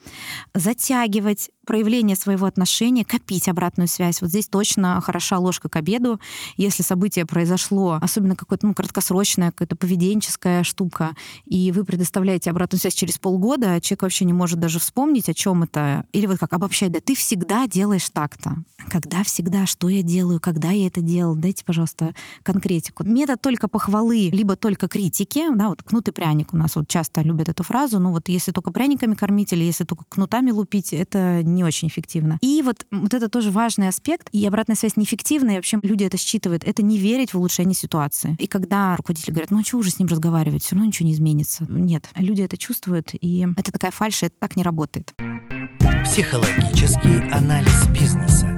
затягивать 0.53 1.51
проявление 1.65 2.17
своего 2.17 2.47
отношения, 2.47 3.05
копить 3.05 3.49
обратную 3.49 3.89
связь. 3.89 4.21
Вот 4.21 4.31
здесь 4.31 4.49
точно 4.49 5.01
хороша 5.01 5.39
ложка 5.39 5.69
к 5.69 5.77
обеду. 5.77 6.21
Если 6.57 6.83
событие 6.83 7.27
произошло, 7.27 7.99
особенно 8.01 8.37
какое-то 8.37 8.67
ну, 8.67 8.75
краткосрочное, 8.75 9.51
какая-то 9.51 9.77
поведенческая 9.77 10.63
штука, 10.63 11.15
и 11.45 11.73
вы 11.73 11.85
предоставляете 11.85 12.51
обратную 12.51 12.81
связь 12.81 12.95
через 12.95 13.19
полгода, 13.19 13.75
а 13.75 13.81
человек 13.81 14.03
вообще 14.03 14.25
не 14.25 14.33
может 14.33 14.59
даже 14.61 14.79
вспомнить, 14.79 15.29
о 15.29 15.35
чем 15.35 15.65
это. 15.65 16.07
Или 16.13 16.27
вот 16.27 16.39
как 16.39 16.53
обобщать, 16.53 16.93
да 16.93 17.01
ты 17.01 17.15
всегда 17.15 17.67
делаешь 17.67 18.09
так-то. 18.11 18.57
Когда 18.89 19.25
всегда, 19.25 19.67
что 19.67 19.89
я 19.89 20.03
делаю, 20.03 20.41
когда 20.41 20.71
я 20.71 20.87
это 20.87 21.01
делал, 21.01 21.35
дайте, 21.35 21.65
пожалуйста, 21.65 22.15
конкретику. 22.43 23.05
Метод 23.05 23.41
только 23.41 23.69
похвалы, 23.69 24.31
либо 24.31 24.57
только 24.57 24.89
критики, 24.89 25.45
да, 25.55 25.69
вот 25.69 25.83
кнут 25.83 26.09
и 26.09 26.13
пряник 26.13 26.53
у 26.57 26.59
нас 26.59 26.75
вот 26.77 26.89
часто 26.89 27.21
любят 27.21 27.49
эту 27.49 27.63
фразу, 27.63 28.01
ну 28.01 28.11
вот 28.11 28.29
если 28.29 28.51
только 28.51 28.73
пряниками 28.73 29.15
кормить 29.15 29.53
или 29.53 29.63
если 29.63 29.85
только 29.85 30.05
кнутами 30.09 30.51
лупить, 30.51 30.93
это 30.93 31.43
не 31.43 31.63
очень 31.63 31.89
эффективно. 31.89 32.39
И 32.41 32.63
вот, 32.63 32.87
вот 32.91 33.15
это 33.15 33.29
тоже 33.29 33.51
важный 33.51 33.89
аспект, 33.89 34.29
и 34.33 34.45
обратная 34.47 34.77
связь 34.77 34.97
неэффективная, 34.97 35.55
и 35.55 35.57
вообще 35.57 35.79
люди 35.83 36.05
это 36.05 36.17
считывают, 36.17 36.65
это 36.65 36.83
не 36.83 36.99
верить 36.99 37.35
в 37.35 37.39
улучшение 37.39 37.75
ситуации. 37.75 38.37
И 38.39 38.47
когда 38.47 38.97
руководители 38.97 39.31
говорят, 39.31 39.51
ну 39.51 39.61
а 39.61 39.63
что 39.63 39.79
уже 39.79 39.91
с 39.91 39.99
ним 39.99 40.09
разговаривать, 40.09 40.65
все 40.65 40.75
равно 40.75 40.87
ничего 40.87 41.07
не 41.07 41.15
изменится. 41.15 41.67
Нет, 41.69 42.09
люди 42.17 42.43
это 42.43 42.57
чувствуют, 42.57 43.11
и 43.13 43.47
это 43.57 43.71
такая 43.71 43.91
фальшь, 43.91 44.23
это 44.23 44.35
так 44.39 44.57
не 44.57 44.63
работает. 44.63 45.15
Психологический 46.05 47.31
анализ 47.33 47.87
бизнеса. 47.89 48.56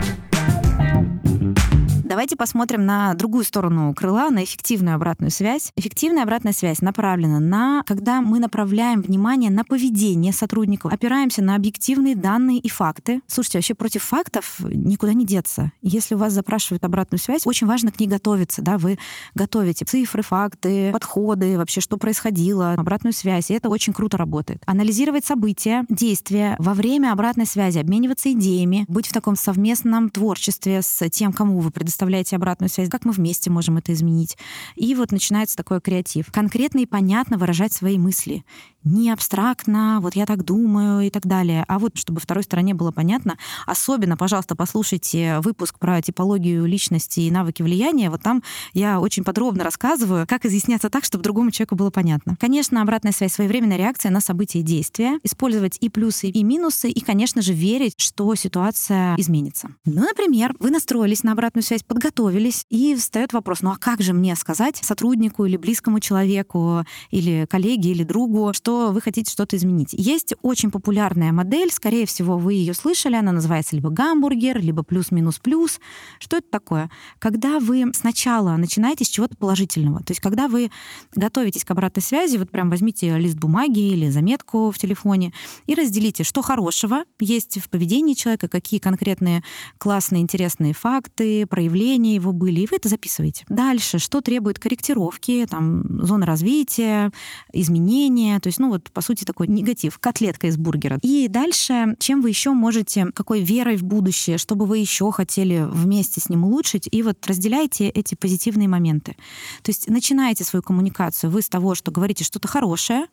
Давайте 2.19 2.35
посмотрим 2.35 2.85
на 2.85 3.15
другую 3.15 3.45
сторону 3.45 3.95
крыла, 3.95 4.31
на 4.31 4.43
эффективную 4.43 4.97
обратную 4.97 5.31
связь. 5.31 5.71
Эффективная 5.77 6.25
обратная 6.25 6.53
связь 6.53 6.81
направлена 6.81 7.39
на, 7.39 7.85
когда 7.87 8.21
мы 8.21 8.41
направляем 8.41 9.03
внимание 9.03 9.53
на 9.53 9.63
поведение 9.63 10.33
сотрудников, 10.33 10.93
опираемся 10.93 11.45
на 11.45 11.55
объективные 11.55 12.17
данные 12.17 12.59
и 12.59 12.69
факты. 12.69 13.21
Слушайте, 13.29 13.59
вообще 13.59 13.75
против 13.75 14.03
фактов 14.03 14.57
никуда 14.59 15.13
не 15.13 15.25
деться. 15.25 15.71
Если 15.81 16.17
у 16.17 16.19
вас 16.19 16.33
запрашивают 16.33 16.83
обратную 16.83 17.21
связь, 17.21 17.47
очень 17.47 17.69
важно 17.69 17.93
к 17.93 18.01
ней 18.01 18.09
готовиться. 18.09 18.63
Да? 18.63 18.79
Вы 18.79 18.99
готовите 19.37 19.85
цифры, 19.85 20.25
факты, 20.25 20.91
подходы, 20.91 21.57
вообще 21.57 21.81
что 21.81 21.99
происходило, 21.99 22.73
обратную 22.73 23.13
связь. 23.13 23.49
И 23.53 23.55
это 23.55 23.69
очень 23.69 23.93
круто 23.93 24.17
работает. 24.17 24.61
Анализировать 24.67 25.25
события, 25.25 25.85
действия 25.89 26.57
во 26.59 26.75
время 26.75 27.13
обратной 27.13 27.47
связи, 27.47 27.79
обмениваться 27.79 28.33
идеями, 28.33 28.87
быть 28.89 29.07
в 29.07 29.13
таком 29.13 29.37
совместном 29.37 30.11
творчестве 30.11 30.83
с 30.83 31.09
тем, 31.11 31.33
кому 31.33 31.61
вы 31.61 31.71
предоставляете 31.71 32.08
предоставляете 32.09 32.37
обратную 32.37 32.71
связь, 32.71 32.89
как 32.89 33.05
мы 33.05 33.13
вместе 33.13 33.51
можем 33.51 33.77
это 33.77 33.93
изменить. 33.93 34.39
И 34.77 34.95
вот 34.95 35.13
начинается 35.13 35.57
такой 35.57 35.81
креатив. 35.81 36.33
Конкретно 36.33 36.81
и 36.81 36.87
понятно 36.87 37.37
выражать 37.37 37.73
свои 37.73 37.99
мысли. 37.99 38.45
Не 38.85 39.11
абстрактно, 39.11 39.99
вот 40.01 40.15
я 40.15 40.25
так 40.25 40.45
думаю 40.45 41.01
и 41.07 41.11
так 41.11 41.27
далее, 41.27 41.65
а 41.69 41.79
вот 41.79 41.99
чтобы 41.99 42.21
второй 42.21 42.45
стороне 42.45 42.75
было 42.75 42.93
понятно. 42.93 43.37
Особенно, 43.67 44.17
пожалуйста, 44.17 44.55
послушайте 44.55 45.41
выпуск 45.41 45.79
про 45.79 46.01
типологию 46.01 46.65
личности 46.65 47.21
и 47.21 47.31
навыки 47.31 47.61
влияния. 47.63 48.09
Вот 48.09 48.23
там 48.23 48.43
я 48.73 49.01
очень 49.01 49.25
подробно 49.25 49.65
рассказываю, 49.65 50.27
как 50.27 50.47
изъясняться 50.47 50.89
так, 50.89 51.05
чтобы 51.05 51.25
другому 51.25 51.51
человеку 51.51 51.75
было 51.75 51.91
понятно. 51.91 52.37
Конечно, 52.41 52.81
обратная 52.81 53.13
связь, 53.13 53.33
своевременная 53.33 53.77
реакция 53.77 54.11
на 54.11 54.21
события 54.21 54.61
и 54.61 54.63
действия, 54.63 55.19
использовать 55.23 55.77
и 55.81 55.91
плюсы, 55.91 56.29
и 56.29 56.43
минусы, 56.43 56.89
и, 56.89 57.01
конечно 57.01 57.43
же, 57.43 57.53
верить, 57.53 57.95
что 57.97 58.35
ситуация 58.37 59.17
изменится. 59.17 59.69
Ну, 59.85 60.03
например, 60.03 60.55
вы 60.61 60.71
настроились 60.71 61.25
на 61.25 61.33
обратную 61.33 61.65
связь 61.65 61.83
подготовились, 61.99 62.65
и 62.71 62.95
встает 62.95 63.33
вопрос, 63.33 63.61
ну 63.61 63.73
а 63.73 63.77
как 63.77 64.03
же 64.03 64.13
мне 64.13 64.37
сказать 64.37 64.77
сотруднику 64.77 65.47
или 65.47 65.57
близкому 65.57 65.99
человеку, 65.99 66.85
или 67.11 67.45
коллеге, 67.51 67.91
или 67.91 68.05
другу, 68.05 68.53
что 68.53 68.93
вы 68.93 69.01
хотите 69.01 69.33
что-то 69.33 69.57
изменить? 69.57 69.95
Есть 69.95 70.33
очень 70.43 70.71
популярная 70.71 71.33
модель, 71.33 71.73
скорее 71.73 72.07
всего, 72.07 72.39
вы 72.39 72.55
ее 72.55 72.73
слышали, 72.73 73.17
она 73.17 73.33
называется 73.33 73.75
либо 73.75 73.91
гамбургер, 73.91 74.61
либо 74.61 74.85
плюс-минус-плюс. 74.85 75.81
Что 76.21 76.37
это 76.37 76.47
такое? 76.49 76.89
Когда 77.19 77.59
вы 77.59 77.87
сначала 77.95 78.57
начинаете 78.57 79.05
с 79.05 79.09
чего-то 79.09 79.37
положительного, 79.37 79.99
то 79.99 80.13
есть 80.13 80.21
когда 80.21 80.47
вы 80.47 80.71
готовитесь 81.17 81.65
к 81.65 81.71
обратной 81.73 82.05
связи, 82.05 82.37
вот 82.37 82.49
прям 82.53 82.71
возьмите 82.71 83.19
лист 83.19 83.37
бумаги 83.37 83.81
или 83.81 84.09
заметку 84.09 84.71
в 84.71 84.79
телефоне 84.79 85.33
и 85.67 85.75
разделите, 85.75 86.23
что 86.23 86.43
хорошего 86.43 87.03
есть 87.19 87.59
в 87.59 87.69
поведении 87.69 88.15
человека, 88.15 88.47
какие 88.47 88.79
конкретные 88.79 89.43
классные, 89.79 90.23
интересные 90.23 90.75
факты, 90.75 91.45
проявления, 91.47 91.88
проявления 91.89 92.15
его 92.15 92.33
были, 92.33 92.61
и 92.61 92.69
вы 92.71 92.77
это 92.77 92.89
записываете. 92.89 93.45
Дальше, 93.49 93.99
что 93.99 94.21
требует 94.21 94.59
корректировки, 94.59 95.47
там, 95.49 96.05
зона 96.05 96.27
развития, 96.27 97.11
изменения, 97.53 98.39
то 98.41 98.49
есть, 98.49 98.59
ну 98.59 98.69
вот, 98.69 98.91
по 98.93 99.01
сути, 99.01 99.25
такой 99.25 99.49
негатив, 99.49 99.99
котлетка 99.99 100.49
из 100.49 100.57
бургера. 100.57 100.99
И 101.03 101.29
дальше, 101.29 101.97
чем 101.99 102.21
вы 102.21 102.29
еще 102.29 102.53
можете, 102.53 103.07
какой 103.15 103.41
верой 103.41 103.77
в 103.77 103.85
будущее, 103.85 104.37
чтобы 104.39 104.67
вы 104.67 104.79
еще 104.79 105.11
хотели 105.13 105.65
вместе 105.67 106.21
с 106.21 106.29
ним 106.29 106.45
улучшить, 106.45 106.89
и 106.91 107.03
вот 107.03 107.27
разделяйте 107.27 107.89
эти 107.89 108.15
позитивные 108.15 108.69
моменты. 108.69 109.17
То 109.63 109.71
есть 109.71 109.89
начинаете 109.89 110.45
свою 110.45 110.63
коммуникацию 110.63 111.31
вы 111.31 111.41
с 111.41 111.49
того, 111.49 111.75
что 111.75 111.91
говорите 111.91 112.25
что-то 112.25 112.49
хорошее, 112.49 113.07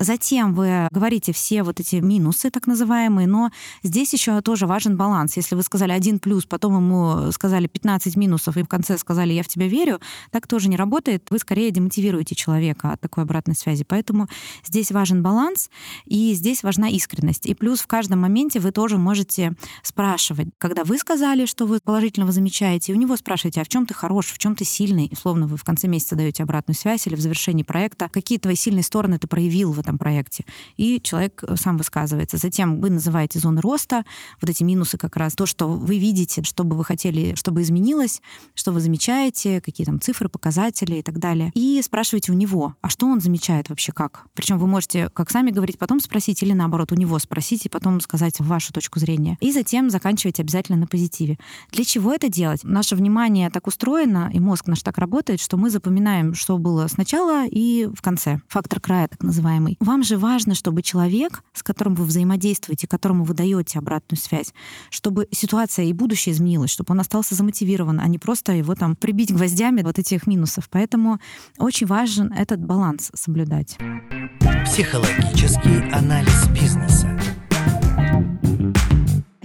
Затем 0.00 0.54
вы 0.54 0.88
говорите 0.90 1.34
все 1.34 1.62
вот 1.62 1.78
эти 1.78 1.96
минусы, 1.96 2.50
так 2.50 2.66
называемые, 2.66 3.28
но 3.28 3.50
здесь 3.82 4.14
еще 4.14 4.40
тоже 4.40 4.66
важен 4.66 4.96
баланс. 4.96 5.36
Если 5.36 5.54
вы 5.54 5.62
сказали 5.62 5.92
один 5.92 6.18
плюс, 6.18 6.46
потом 6.46 6.76
ему 6.76 7.30
сказали 7.32 7.66
15 7.66 7.99
минусов, 8.16 8.56
и 8.56 8.62
в 8.62 8.68
конце 8.68 8.98
сказали 8.98 9.32
«я 9.32 9.42
в 9.42 9.48
тебя 9.48 9.68
верю», 9.68 10.00
так 10.30 10.46
тоже 10.46 10.68
не 10.68 10.76
работает. 10.76 11.26
Вы 11.30 11.38
скорее 11.38 11.70
демотивируете 11.70 12.34
человека 12.34 12.92
от 12.92 13.00
такой 13.00 13.24
обратной 13.24 13.54
связи. 13.54 13.84
Поэтому 13.84 14.28
здесь 14.64 14.90
важен 14.90 15.22
баланс, 15.22 15.70
и 16.06 16.34
здесь 16.34 16.62
важна 16.62 16.88
искренность. 16.88 17.46
И 17.46 17.54
плюс 17.54 17.80
в 17.80 17.86
каждом 17.86 18.20
моменте 18.20 18.60
вы 18.60 18.72
тоже 18.72 18.98
можете 18.98 19.54
спрашивать, 19.82 20.48
когда 20.58 20.84
вы 20.84 20.98
сказали, 20.98 21.46
что 21.46 21.66
вы 21.66 21.80
положительного 21.82 22.32
замечаете, 22.32 22.92
и 22.92 22.94
у 22.94 22.98
него 22.98 23.16
спрашиваете, 23.16 23.60
а 23.60 23.64
в 23.64 23.68
чем 23.68 23.86
ты 23.86 23.94
хорош, 23.94 24.26
в 24.26 24.38
чем 24.38 24.54
ты 24.56 24.64
сильный. 24.64 25.08
Условно, 25.12 25.46
вы 25.46 25.56
в 25.56 25.64
конце 25.64 25.88
месяца 25.88 26.16
даете 26.16 26.42
обратную 26.42 26.76
связь 26.76 27.06
или 27.06 27.14
в 27.14 27.20
завершении 27.20 27.62
проекта, 27.62 28.08
какие 28.08 28.38
твои 28.38 28.54
сильные 28.54 28.82
стороны 28.82 29.18
ты 29.18 29.26
проявил 29.26 29.72
в 29.72 29.78
этом 29.78 29.98
проекте. 29.98 30.44
И 30.76 31.00
человек 31.00 31.42
э, 31.46 31.56
сам 31.56 31.76
высказывается. 31.76 32.36
Затем 32.36 32.80
вы 32.80 32.90
называете 32.90 33.38
зоны 33.38 33.60
роста, 33.60 34.04
вот 34.40 34.50
эти 34.50 34.62
минусы 34.62 34.98
как 34.98 35.16
раз, 35.16 35.34
то, 35.34 35.46
что 35.46 35.68
вы 35.68 35.98
видите, 35.98 36.42
что 36.42 36.64
бы 36.64 36.76
вы 36.76 36.84
хотели, 36.84 37.34
чтобы 37.34 37.62
изменилось, 37.90 38.22
что 38.54 38.72
вы 38.72 38.80
замечаете, 38.80 39.60
какие 39.60 39.84
там 39.84 40.00
цифры, 40.00 40.28
показатели 40.28 40.96
и 40.96 41.02
так 41.02 41.18
далее. 41.18 41.50
И 41.54 41.80
спрашиваете 41.82 42.32
у 42.32 42.34
него, 42.34 42.74
а 42.80 42.88
что 42.88 43.06
он 43.06 43.20
замечает 43.20 43.68
вообще 43.68 43.92
как? 43.92 44.26
Причем 44.34 44.58
вы 44.58 44.66
можете 44.66 45.08
как 45.10 45.30
сами 45.30 45.50
говорить, 45.50 45.78
потом 45.78 46.00
спросить, 46.00 46.42
или 46.42 46.52
наоборот, 46.52 46.92
у 46.92 46.94
него 46.94 47.18
спросить 47.18 47.66
и 47.66 47.68
потом 47.68 48.00
сказать 48.00 48.38
вашу 48.40 48.72
точку 48.72 49.00
зрения. 49.00 49.36
И 49.40 49.52
затем 49.52 49.90
заканчивать 49.90 50.40
обязательно 50.40 50.78
на 50.78 50.86
позитиве. 50.86 51.38
Для 51.72 51.84
чего 51.84 52.12
это 52.12 52.28
делать? 52.28 52.60
Наше 52.64 52.94
внимание 52.94 53.50
так 53.50 53.66
устроено, 53.66 54.30
и 54.32 54.38
мозг 54.38 54.66
наш 54.66 54.82
так 54.82 54.98
работает, 54.98 55.40
что 55.40 55.56
мы 55.56 55.70
запоминаем, 55.70 56.34
что 56.34 56.58
было 56.58 56.86
сначала 56.86 57.46
и 57.46 57.86
в 57.86 58.02
конце. 58.02 58.40
Фактор 58.48 58.80
края, 58.80 59.08
так 59.08 59.22
называемый. 59.22 59.76
Вам 59.80 60.02
же 60.02 60.16
важно, 60.16 60.54
чтобы 60.54 60.82
человек, 60.82 61.42
с 61.52 61.62
которым 61.62 61.94
вы 61.94 62.04
взаимодействуете, 62.04 62.86
которому 62.86 63.24
вы 63.24 63.34
даете 63.34 63.78
обратную 63.78 64.20
связь, 64.20 64.52
чтобы 64.90 65.28
ситуация 65.32 65.86
и 65.86 65.92
будущее 65.92 66.32
изменилось, 66.34 66.70
чтобы 66.70 66.92
он 66.92 67.00
остался 67.00 67.34
замотивирован, 67.34 67.79
а 67.88 68.06
не 68.08 68.18
просто 68.18 68.52
его 68.52 68.74
там 68.74 68.96
прибить 68.96 69.32
гвоздями 69.32 69.82
вот 69.82 69.98
этих 69.98 70.26
минусов. 70.26 70.68
Поэтому 70.70 71.18
очень 71.58 71.86
важен 71.86 72.32
этот 72.32 72.60
баланс 72.60 73.10
соблюдать. 73.14 73.78
Психологический 74.64 75.90
анализ 75.92 76.48
бизнеса. 76.48 77.18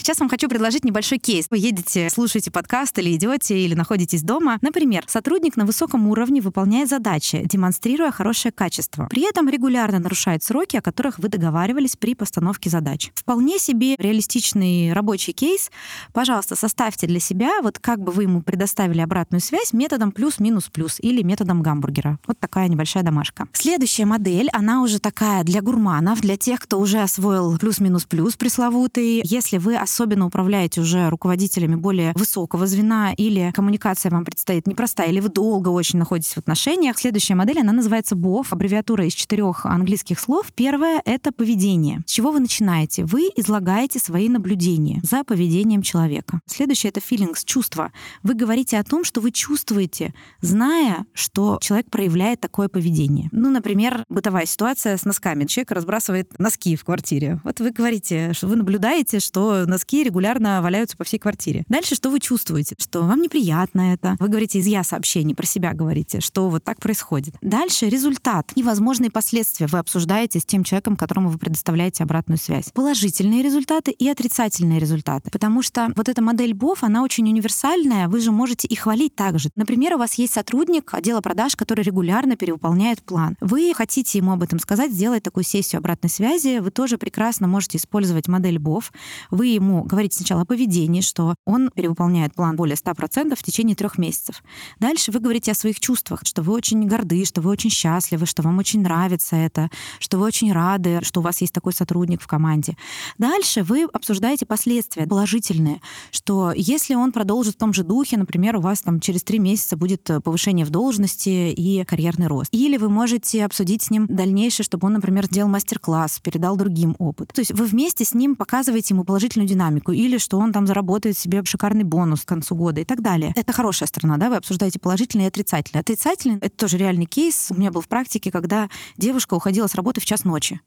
Сейчас 0.05 0.19
вам 0.19 0.29
хочу 0.29 0.47
предложить 0.47 0.85
небольшой 0.85 1.17
кейс. 1.17 1.47
Вы 1.49 1.57
едете, 1.57 2.11
слушаете 2.11 2.51
подкаст 2.51 2.99
или 2.99 3.15
идете, 3.15 3.57
или 3.57 3.73
находитесь 3.73 4.21
дома. 4.21 4.59
Например, 4.61 5.03
сотрудник 5.07 5.57
на 5.57 5.65
высоком 5.65 6.07
уровне 6.09 6.41
выполняет 6.41 6.89
задачи, 6.89 7.41
демонстрируя 7.43 8.11
хорошее 8.11 8.51
качество. 8.51 9.07
При 9.09 9.27
этом 9.27 9.49
регулярно 9.49 9.97
нарушает 9.97 10.43
сроки, 10.43 10.77
о 10.77 10.83
которых 10.83 11.17
вы 11.17 11.29
договаривались 11.29 11.95
при 11.95 12.13
постановке 12.13 12.69
задач. 12.69 13.11
Вполне 13.15 13.57
себе 13.57 13.95
реалистичный 13.95 14.93
рабочий 14.93 15.33
кейс. 15.33 15.71
Пожалуйста, 16.13 16.55
составьте 16.55 17.07
для 17.07 17.19
себя, 17.19 17.63
вот 17.63 17.79
как 17.79 17.99
бы 17.99 18.11
вы 18.11 18.23
ему 18.23 18.43
предоставили 18.43 19.01
обратную 19.01 19.41
связь 19.41 19.73
методом 19.73 20.11
плюс-минус-плюс 20.11 20.99
или 20.99 21.23
методом 21.23 21.63
гамбургера. 21.63 22.19
Вот 22.27 22.39
такая 22.39 22.67
небольшая 22.67 23.01
домашка. 23.01 23.47
Следующая 23.53 24.05
модель, 24.05 24.49
она 24.53 24.83
уже 24.83 24.99
такая 24.99 25.43
для 25.43 25.63
гурманов, 25.63 26.21
для 26.21 26.37
тех, 26.37 26.59
кто 26.59 26.79
уже 26.79 27.01
освоил 27.01 27.57
плюс-минус-плюс 27.57 28.35
пресловутый. 28.35 29.21
Если 29.23 29.57
вы 29.57 29.75
особенно 29.75 29.94
управляете 30.25 30.81
уже 30.81 31.09
руководителями 31.09 31.75
более 31.75 32.13
высокого 32.15 32.67
звена, 32.67 33.13
или 33.13 33.51
коммуникация 33.53 34.11
вам 34.11 34.25
предстоит 34.25 34.67
непростая, 34.67 35.09
или 35.09 35.19
вы 35.19 35.29
долго 35.29 35.69
очень 35.69 35.99
находитесь 35.99 36.33
в 36.33 36.37
отношениях. 36.37 36.97
Следующая 36.97 37.35
модель, 37.35 37.59
она 37.59 37.71
называется 37.71 38.15
BOF, 38.15 38.47
аббревиатура 38.51 39.05
из 39.05 39.13
четырех 39.13 39.65
английских 39.65 40.19
слов. 40.19 40.51
Первое— 40.53 41.01
это 41.05 41.31
поведение. 41.31 42.03
С 42.05 42.11
чего 42.11 42.31
вы 42.31 42.39
начинаете? 42.39 43.05
Вы 43.05 43.29
излагаете 43.35 43.99
свои 43.99 44.29
наблюдения 44.29 44.99
за 45.03 45.23
поведением 45.23 45.81
человека. 45.81 46.39
Следующее— 46.45 46.89
это 46.95 46.99
feelings, 46.99 47.39
чувства. 47.45 47.91
Вы 48.23 48.33
говорите 48.33 48.77
о 48.79 48.83
том, 48.83 49.03
что 49.03 49.21
вы 49.21 49.31
чувствуете, 49.31 50.13
зная, 50.41 51.05
что 51.13 51.57
человек 51.61 51.89
проявляет 51.89 52.39
такое 52.39 52.67
поведение. 52.67 53.29
Ну, 53.31 53.49
например, 53.49 54.03
бытовая 54.09 54.45
ситуация 54.45 54.97
с 54.97 55.05
носками. 55.05 55.45
Человек 55.45 55.71
разбрасывает 55.71 56.37
носки 56.39 56.75
в 56.75 56.83
квартире. 56.83 57.39
Вот 57.43 57.59
вы 57.59 57.71
говорите, 57.71 58.33
что 58.33 58.47
вы 58.47 58.55
наблюдаете, 58.55 59.19
что 59.19 59.65
носки 59.65 59.84
носки 59.85 60.03
регулярно 60.03 60.61
валяются 60.61 60.97
по 60.97 61.03
всей 61.03 61.19
квартире. 61.19 61.63
Дальше 61.67 61.95
что 61.95 62.09
вы 62.09 62.19
чувствуете? 62.19 62.75
Что 62.79 63.03
вам 63.03 63.21
неприятно 63.21 63.93
это. 63.93 64.15
Вы 64.19 64.29
говорите 64.29 64.59
из 64.59 64.65
«я» 64.65 64.83
сообщений, 64.83 65.35
про 65.35 65.45
себя 65.45 65.73
говорите, 65.73 66.21
что 66.21 66.49
вот 66.49 66.63
так 66.63 66.79
происходит. 66.79 67.35
Дальше 67.41 67.87
результат 67.87 68.51
и 68.55 68.63
возможные 68.63 69.11
последствия 69.11 69.67
вы 69.67 69.77
обсуждаете 69.77 70.39
с 70.39 70.45
тем 70.45 70.63
человеком, 70.63 70.95
которому 70.95 71.29
вы 71.29 71.37
предоставляете 71.37 72.03
обратную 72.03 72.39
связь. 72.39 72.71
Положительные 72.73 73.43
результаты 73.43 73.91
и 73.91 74.09
отрицательные 74.09 74.79
результаты. 74.79 75.29
Потому 75.29 75.61
что 75.61 75.91
вот 75.95 76.09
эта 76.09 76.21
модель 76.21 76.53
БОФ, 76.53 76.83
она 76.83 77.03
очень 77.03 77.29
универсальная, 77.29 78.07
вы 78.07 78.19
же 78.21 78.31
можете 78.31 78.67
и 78.67 78.75
хвалить 78.75 79.15
также. 79.15 79.49
Например, 79.55 79.95
у 79.95 79.97
вас 79.99 80.15
есть 80.15 80.33
сотрудник 80.33 80.93
отдела 80.93 81.21
продаж, 81.21 81.55
который 81.55 81.83
регулярно 81.83 82.35
перевыполняет 82.35 83.03
план. 83.03 83.35
Вы 83.39 83.71
хотите 83.75 84.17
ему 84.17 84.31
об 84.31 84.41
этом 84.41 84.59
сказать, 84.59 84.91
сделать 84.91 85.23
такую 85.23 85.43
сессию 85.43 85.79
обратной 85.79 86.09
связи, 86.09 86.59
вы 86.59 86.71
тоже 86.71 86.97
прекрасно 86.97 87.47
можете 87.47 87.77
использовать 87.77 88.27
модель 88.27 88.57
БОФ. 88.57 88.91
Вы 89.29 89.47
ему 89.47 89.74
говорить 89.83 90.13
сначала 90.13 90.41
о 90.41 90.45
поведении, 90.45 91.01
что 91.01 91.35
он 91.45 91.69
перевыполняет 91.73 92.33
план 92.33 92.55
более 92.55 92.75
100% 92.75 93.35
в 93.35 93.43
течение 93.43 93.75
трех 93.75 93.97
месяцев. 93.97 94.43
Дальше 94.79 95.11
вы 95.11 95.19
говорите 95.19 95.51
о 95.51 95.55
своих 95.55 95.79
чувствах, 95.79 96.21
что 96.23 96.41
вы 96.41 96.53
очень 96.53 96.87
горды, 96.87 97.25
что 97.25 97.41
вы 97.41 97.51
очень 97.51 97.69
счастливы, 97.69 98.25
что 98.25 98.41
вам 98.41 98.57
очень 98.57 98.81
нравится 98.81 99.35
это, 99.35 99.69
что 99.99 100.17
вы 100.17 100.25
очень 100.25 100.51
рады, 100.51 100.99
что 101.03 101.19
у 101.19 101.23
вас 101.23 101.41
есть 101.41 101.53
такой 101.53 101.73
сотрудник 101.73 102.21
в 102.21 102.27
команде. 102.27 102.77
Дальше 103.17 103.63
вы 103.63 103.83
обсуждаете 103.91 104.45
последствия 104.45 105.07
положительные, 105.07 105.81
что 106.11 106.53
если 106.55 106.95
он 106.95 107.11
продолжит 107.11 107.55
в 107.55 107.57
том 107.57 107.73
же 107.73 107.83
духе, 107.83 108.17
например, 108.17 108.57
у 108.57 108.61
вас 108.61 108.81
там 108.81 108.99
через 108.99 109.23
три 109.23 109.39
месяца 109.39 109.77
будет 109.77 110.09
повышение 110.23 110.65
в 110.65 110.69
должности 110.69 111.51
и 111.51 111.83
карьерный 111.83 112.27
рост. 112.27 112.49
Или 112.51 112.77
вы 112.77 112.89
можете 112.89 113.45
обсудить 113.45 113.83
с 113.83 113.89
ним 113.89 114.07
дальнейшее, 114.07 114.63
чтобы 114.63 114.87
он, 114.87 114.93
например, 114.93 115.25
сделал 115.25 115.49
мастер-класс, 115.49 116.19
передал 116.23 116.55
другим 116.57 116.95
опыт. 116.99 117.31
То 117.33 117.41
есть 117.41 117.51
вы 117.51 117.65
вместе 117.65 118.05
с 118.05 118.13
ним 118.13 118.35
показываете 118.35 118.93
ему 118.93 119.03
положительную 119.03 119.47
динамику 119.47 119.64
динамику, 119.65 119.91
или 119.91 120.17
что 120.17 120.37
он 120.37 120.51
там 120.53 120.67
заработает 120.67 121.17
себе 121.17 121.43
шикарный 121.43 121.83
бонус 121.83 122.21
к 122.21 122.27
концу 122.27 122.55
года 122.55 122.81
и 122.81 122.85
так 122.85 123.01
далее. 123.01 123.33
Это 123.35 123.53
хорошая 123.53 123.87
сторона, 123.87 124.17
да, 124.17 124.29
вы 124.29 124.35
обсуждаете 124.37 124.79
положительное 124.79 125.25
и 125.25 125.27
отрицательное. 125.27 125.81
Отрицательное— 125.81 126.37
это 126.41 126.55
тоже 126.55 126.77
реальный 126.77 127.05
кейс. 127.05 127.47
У 127.49 127.55
меня 127.55 127.71
был 127.71 127.81
в 127.81 127.87
практике, 127.87 128.31
когда 128.31 128.69
девушка 128.97 129.33
уходила 129.33 129.67
с 129.67 129.75
работы 129.75 130.01
в 130.01 130.05
час 130.05 130.23
ночи. 130.23 130.59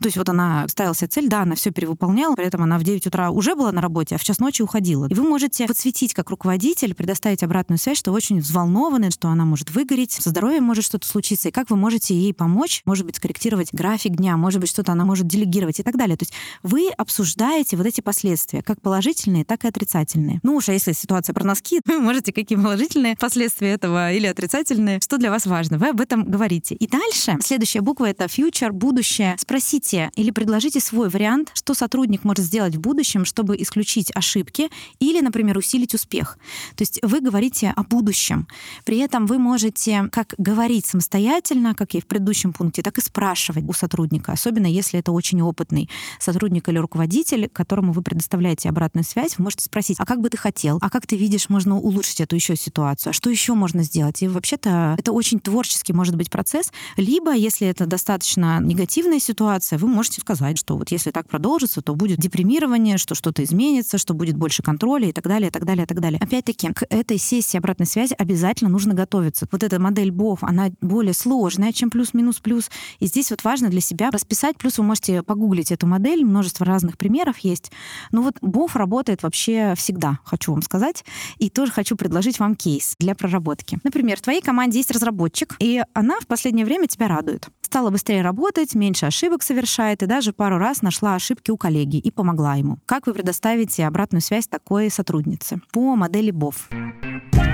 То 0.00 0.06
есть 0.06 0.16
вот 0.16 0.28
она 0.28 0.66
ставила 0.68 0.94
себе 0.94 1.08
цель, 1.08 1.28
да, 1.28 1.42
она 1.42 1.54
все 1.54 1.70
перевыполняла, 1.70 2.34
при 2.34 2.46
этом 2.46 2.62
она 2.62 2.78
в 2.78 2.84
9 2.84 3.06
утра 3.06 3.30
уже 3.30 3.54
была 3.54 3.72
на 3.72 3.80
работе, 3.80 4.14
а 4.14 4.18
в 4.18 4.24
час 4.24 4.38
ночи 4.38 4.62
уходила. 4.62 5.06
И 5.08 5.14
вы 5.14 5.22
можете 5.22 5.66
подсветить 5.66 6.14
как 6.14 6.30
руководитель, 6.30 6.94
предоставить 6.94 7.42
обратную 7.42 7.78
связь, 7.78 7.98
что 7.98 8.12
очень 8.12 8.38
взволнованы, 8.40 9.10
что 9.10 9.28
она 9.28 9.44
может 9.44 9.70
выгореть, 9.70 10.12
со 10.12 10.30
здоровьем 10.30 10.64
может 10.64 10.84
что-то 10.84 11.06
случиться, 11.06 11.48
и 11.48 11.52
как 11.52 11.70
вы 11.70 11.76
можете 11.76 12.14
ей 12.14 12.32
помочь, 12.32 12.82
может 12.84 13.06
быть, 13.06 13.16
скорректировать 13.16 13.72
график 13.72 14.16
дня, 14.16 14.36
может 14.36 14.60
быть, 14.60 14.70
что-то 14.70 14.92
она 14.92 15.04
может 15.04 15.26
делегировать 15.26 15.80
и 15.80 15.82
так 15.82 15.96
далее. 15.96 16.16
То 16.16 16.22
есть 16.22 16.34
вы 16.62 16.90
обсуждаете 16.96 17.76
вот 17.76 17.86
эти 17.86 18.00
последствия, 18.00 18.62
как 18.62 18.80
положительные, 18.80 19.44
так 19.44 19.64
и 19.64 19.68
отрицательные. 19.68 20.40
Ну 20.42 20.56
уж, 20.56 20.68
а 20.68 20.72
если 20.72 20.92
ситуация 20.92 21.34
про 21.34 21.44
носки, 21.44 21.80
вы 21.86 21.98
можете 21.98 22.32
какие 22.32 22.58
положительные 22.58 23.16
последствия 23.16 23.70
этого 23.70 24.12
или 24.12 24.26
отрицательные, 24.26 25.00
что 25.00 25.18
для 25.18 25.30
вас 25.30 25.46
важно, 25.46 25.78
вы 25.78 25.88
об 25.88 26.00
этом 26.00 26.24
говорите. 26.24 26.74
И 26.74 26.86
дальше 26.86 27.36
следующая 27.42 27.80
буква— 27.80 28.04
это 28.10 28.24
future, 28.26 28.70
будущее. 28.70 29.36
Спросите 29.38 29.87
Предложите 29.88 30.20
или 30.20 30.30
предложите 30.30 30.80
свой 30.80 31.08
вариант, 31.08 31.50
что 31.54 31.72
сотрудник 31.72 32.24
может 32.24 32.44
сделать 32.44 32.76
в 32.76 32.80
будущем, 32.80 33.24
чтобы 33.24 33.56
исключить 33.56 34.10
ошибки 34.14 34.68
или, 34.98 35.20
например, 35.20 35.56
усилить 35.56 35.94
успех. 35.94 36.36
То 36.76 36.82
есть 36.82 36.98
вы 37.02 37.20
говорите 37.20 37.72
о 37.74 37.84
будущем. 37.84 38.46
При 38.84 38.98
этом 38.98 39.24
вы 39.24 39.38
можете 39.38 40.08
как 40.12 40.34
говорить 40.36 40.84
самостоятельно, 40.84 41.74
как 41.74 41.94
и 41.94 42.00
в 42.00 42.06
предыдущем 42.06 42.52
пункте, 42.52 42.82
так 42.82 42.98
и 42.98 43.00
спрашивать 43.00 43.64
у 43.66 43.72
сотрудника, 43.72 44.32
особенно 44.32 44.66
если 44.66 44.98
это 44.98 45.12
очень 45.12 45.40
опытный 45.40 45.88
сотрудник 46.20 46.68
или 46.68 46.78
руководитель, 46.78 47.48
которому 47.48 47.92
вы 47.92 48.02
предоставляете 48.02 48.68
обратную 48.68 49.04
связь, 49.04 49.38
вы 49.38 49.44
можете 49.44 49.64
спросить, 49.64 49.96
а 50.00 50.04
как 50.04 50.20
бы 50.20 50.28
ты 50.28 50.36
хотел, 50.36 50.78
а 50.82 50.90
как 50.90 51.06
ты 51.06 51.16
видишь, 51.16 51.48
можно 51.48 51.78
улучшить 51.78 52.20
эту 52.20 52.36
еще 52.36 52.56
ситуацию, 52.56 53.10
а 53.10 53.14
что 53.14 53.30
еще 53.30 53.54
можно 53.54 53.82
сделать? 53.82 54.22
И 54.22 54.28
вообще-то 54.28 54.96
это 54.98 55.12
очень 55.12 55.40
творческий 55.40 55.94
может 55.94 56.16
быть 56.16 56.30
процесс, 56.30 56.72
либо, 56.96 57.32
если 57.32 57.66
это 57.66 57.86
достаточно 57.86 58.60
негативная 58.60 59.20
ситуация, 59.20 59.77
вы 59.78 59.88
можете 59.88 60.20
сказать, 60.20 60.58
что 60.58 60.76
вот 60.76 60.90
если 60.90 61.10
так 61.10 61.28
продолжится, 61.28 61.80
то 61.82 61.94
будет 61.94 62.18
депримирование, 62.18 62.98
что 62.98 63.14
что-то 63.14 63.42
изменится, 63.44 63.98
что 63.98 64.14
будет 64.14 64.36
больше 64.36 64.62
контроля 64.62 65.08
и 65.08 65.12
так 65.12 65.26
далее, 65.26 65.48
и 65.48 65.50
так 65.50 65.64
далее, 65.64 65.84
и 65.84 65.86
так 65.86 66.00
далее. 66.00 66.20
Опять-таки, 66.20 66.72
к 66.72 66.86
этой 66.90 67.18
сессии 67.18 67.56
обратной 67.56 67.86
связи 67.86 68.14
обязательно 68.18 68.70
нужно 68.70 68.94
готовиться. 68.94 69.48
Вот 69.50 69.62
эта 69.62 69.78
модель 69.80 70.10
БОВ, 70.10 70.42
она 70.42 70.70
более 70.80 71.14
сложная, 71.14 71.72
чем 71.72 71.90
плюс-минус-плюс. 71.90 72.70
И 72.98 73.06
здесь 73.06 73.30
вот 73.30 73.44
важно 73.44 73.68
для 73.68 73.80
себя 73.80 74.10
расписать. 74.10 74.56
Плюс 74.56 74.78
вы 74.78 74.84
можете 74.84 75.22
погуглить 75.22 75.72
эту 75.72 75.86
модель, 75.86 76.24
множество 76.24 76.66
разных 76.66 76.98
примеров 76.98 77.38
есть. 77.38 77.70
Но 78.12 78.22
вот 78.22 78.36
БОВ 78.40 78.76
работает 78.76 79.22
вообще 79.22 79.74
всегда, 79.76 80.18
хочу 80.24 80.52
вам 80.52 80.62
сказать. 80.62 81.04
И 81.38 81.50
тоже 81.50 81.72
хочу 81.72 81.96
предложить 81.96 82.38
вам 82.38 82.54
кейс 82.54 82.94
для 82.98 83.14
проработки. 83.14 83.78
Например, 83.84 84.16
в 84.18 84.22
твоей 84.22 84.40
команде 84.40 84.78
есть 84.78 84.90
разработчик, 84.90 85.56
и 85.58 85.82
она 85.94 86.20
в 86.20 86.26
последнее 86.26 86.66
время 86.66 86.86
тебя 86.86 87.08
радует. 87.08 87.48
Стала 87.60 87.90
быстрее 87.90 88.22
работать, 88.22 88.74
меньше 88.74 89.06
ошибок 89.06 89.42
совершает, 89.68 90.02
и 90.02 90.06
даже 90.06 90.32
пару 90.32 90.58
раз 90.58 90.82
нашла 90.82 91.14
ошибки 91.14 91.50
у 91.50 91.56
коллеги 91.56 91.98
и 91.98 92.10
помогла 92.10 92.54
ему. 92.54 92.78
Как 92.86 93.06
вы 93.06 93.14
предоставите 93.14 93.86
обратную 93.86 94.22
связь 94.22 94.48
такой 94.48 94.90
сотруднице? 94.90 95.60
По 95.72 95.94
модели 95.94 96.30
БОВ. 96.30 96.68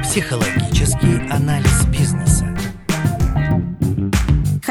Психологический 0.02 1.28
анализ 1.30 1.84
бизнеса. 1.86 2.53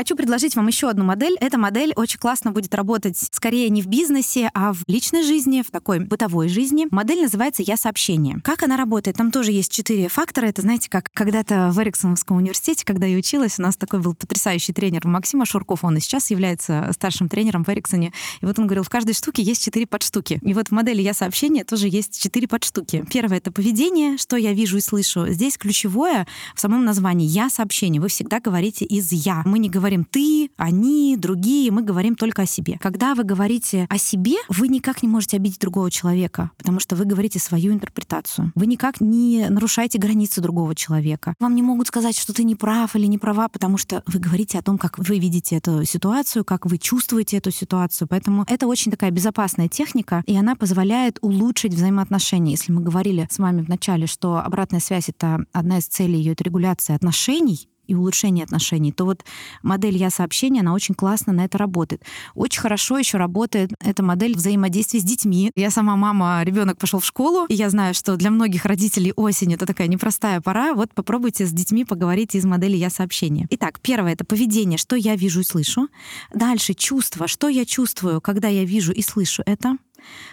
Хочу 0.03 0.17
предложить 0.17 0.57
вам 0.57 0.67
еще 0.67 0.89
одну 0.89 1.05
модель. 1.05 1.37
Эта 1.39 1.57
модель 1.57 1.93
очень 1.95 2.19
классно 2.19 2.51
будет 2.51 2.75
работать 2.75 3.17
скорее 3.31 3.69
не 3.69 3.81
в 3.81 3.87
бизнесе, 3.87 4.51
а 4.53 4.73
в 4.73 4.79
личной 4.87 5.23
жизни, 5.23 5.61
в 5.61 5.71
такой 5.71 6.01
бытовой 6.01 6.49
жизни. 6.49 6.87
Модель 6.91 7.21
называется 7.21 7.63
«Я 7.63 7.77
сообщение». 7.77 8.41
Как 8.43 8.63
она 8.63 8.75
работает? 8.75 9.15
Там 9.15 9.31
тоже 9.31 9.53
есть 9.53 9.71
четыре 9.71 10.09
фактора. 10.09 10.47
Это, 10.47 10.61
знаете, 10.61 10.89
как 10.89 11.09
когда-то 11.13 11.69
в 11.71 11.81
Эриксоновском 11.81 12.35
университете, 12.35 12.83
когда 12.83 13.05
я 13.05 13.17
училась, 13.17 13.57
у 13.59 13.61
нас 13.61 13.77
такой 13.77 14.01
был 14.01 14.13
потрясающий 14.13 14.73
тренер 14.73 15.07
Максим 15.07 15.45
Шурков. 15.45 15.85
Он 15.85 15.95
и 15.95 16.01
сейчас 16.01 16.31
является 16.31 16.89
старшим 16.91 17.29
тренером 17.29 17.63
в 17.63 17.69
Эриксоне. 17.69 18.11
И 18.41 18.45
вот 18.45 18.59
он 18.59 18.67
говорил, 18.67 18.83
в 18.83 18.89
каждой 18.89 19.13
штуке 19.13 19.41
есть 19.41 19.63
четыре 19.63 19.87
подштуки. 19.87 20.41
И 20.41 20.53
вот 20.53 20.67
в 20.67 20.71
модели 20.71 21.01
«Я 21.01 21.13
сообщение» 21.13 21.63
тоже 21.63 21.87
есть 21.87 22.21
четыре 22.21 22.49
подштуки. 22.49 23.05
Первое— 23.09 23.37
это 23.39 23.53
поведение, 23.53 24.17
что 24.17 24.35
я 24.35 24.51
вижу 24.51 24.75
и 24.75 24.81
слышу. 24.81 25.27
Здесь 25.29 25.57
ключевое 25.57 26.27
в 26.55 26.59
самом 26.59 26.83
названии 26.83 27.25
«Я 27.25 27.49
сообщение». 27.49 28.01
Вы 28.01 28.09
всегда 28.09 28.41
говорите 28.41 28.83
из 28.83 29.09
«я». 29.13 29.43
Мы 29.45 29.59
не 29.59 29.69
говорим 29.69 29.92
говорим 29.93 30.07
ты, 30.09 30.49
они, 30.57 31.15
другие, 31.17 31.71
мы 31.71 31.83
говорим 31.83 32.15
только 32.15 32.43
о 32.43 32.45
себе. 32.45 32.77
Когда 32.81 33.13
вы 33.15 33.23
говорите 33.23 33.85
о 33.89 33.97
себе, 33.97 34.35
вы 34.49 34.67
никак 34.67 35.03
не 35.03 35.09
можете 35.09 35.37
обидеть 35.37 35.59
другого 35.59 35.91
человека, 35.91 36.51
потому 36.57 36.79
что 36.79 36.95
вы 36.95 37.05
говорите 37.05 37.39
свою 37.39 37.73
интерпретацию. 37.73 38.51
Вы 38.55 38.65
никак 38.65 39.01
не 39.01 39.47
нарушаете 39.49 39.99
границы 39.99 40.41
другого 40.41 40.75
человека. 40.75 41.35
Вам 41.39 41.55
не 41.55 41.61
могут 41.61 41.87
сказать, 41.87 42.17
что 42.17 42.33
ты 42.33 42.43
не 42.43 42.55
прав 42.55 42.95
или 42.95 43.05
не 43.05 43.17
права, 43.17 43.47
потому 43.49 43.77
что 43.77 44.03
вы 44.07 44.19
говорите 44.19 44.57
о 44.57 44.63
том, 44.63 44.77
как 44.77 44.97
вы 44.97 45.19
видите 45.19 45.57
эту 45.57 45.83
ситуацию, 45.85 46.43
как 46.43 46.65
вы 46.65 46.77
чувствуете 46.77 47.37
эту 47.37 47.51
ситуацию. 47.51 48.07
Поэтому 48.07 48.45
это 48.47 48.67
очень 48.67 48.91
такая 48.91 49.11
безопасная 49.11 49.67
техника, 49.67 50.23
и 50.25 50.35
она 50.35 50.55
позволяет 50.55 51.19
улучшить 51.21 51.73
взаимоотношения. 51.73 52.51
Если 52.51 52.71
мы 52.71 52.81
говорили 52.81 53.27
с 53.29 53.37
вами 53.37 53.61
в 53.61 53.69
начале, 53.69 54.07
что 54.07 54.37
обратная 54.37 54.79
связь— 54.79 55.05
это 55.09 55.45
одна 55.51 55.77
из 55.77 55.85
целей 55.85 56.17
ее— 56.17 56.31
это 56.33 56.43
регуляция 56.43 56.95
отношений, 56.95 57.67
и 57.87 57.95
улучшение 57.95 58.43
отношений, 58.43 58.91
то 58.91 59.05
вот 59.05 59.23
модель 59.61 59.97
«я 59.97 60.09
сообщения», 60.09 60.61
она 60.61 60.73
очень 60.73 60.95
классно 60.95 61.33
на 61.33 61.45
это 61.45 61.57
работает. 61.57 62.03
Очень 62.35 62.61
хорошо 62.61 62.97
еще 62.97 63.17
работает 63.17 63.71
эта 63.79 64.03
модель 64.03 64.35
взаимодействия 64.35 64.99
с 64.99 65.03
детьми. 65.03 65.51
Я 65.55 65.71
сама 65.71 65.95
мама, 65.95 66.43
ребенок 66.43 66.77
пошел 66.77 66.99
в 66.99 67.05
школу, 67.05 67.45
и 67.47 67.53
я 67.53 67.69
знаю, 67.69 67.93
что 67.93 68.15
для 68.15 68.31
многих 68.31 68.65
родителей 68.65 69.13
осень— 69.15 69.53
это 69.55 69.65
такая 69.65 69.87
непростая 69.87 70.41
пора. 70.41 70.73
Вот 70.73 70.93
попробуйте 70.93 71.45
с 71.45 71.51
детьми 71.51 71.85
поговорить 71.85 72.35
из 72.35 72.45
модели 72.45 72.77
«я 72.77 72.89
сообщения». 72.89 73.47
Итак, 73.49 73.79
первое— 73.81 74.13
это 74.13 74.25
поведение, 74.25 74.77
что 74.77 74.95
я 74.95 75.15
вижу 75.15 75.41
и 75.41 75.43
слышу. 75.43 75.87
Дальше 76.33 76.73
чувство, 76.73 77.27
что 77.27 77.47
я 77.47 77.65
чувствую, 77.65 78.21
когда 78.21 78.47
я 78.47 78.63
вижу 78.63 78.93
и 78.93 79.01
слышу 79.01 79.43
это. 79.45 79.77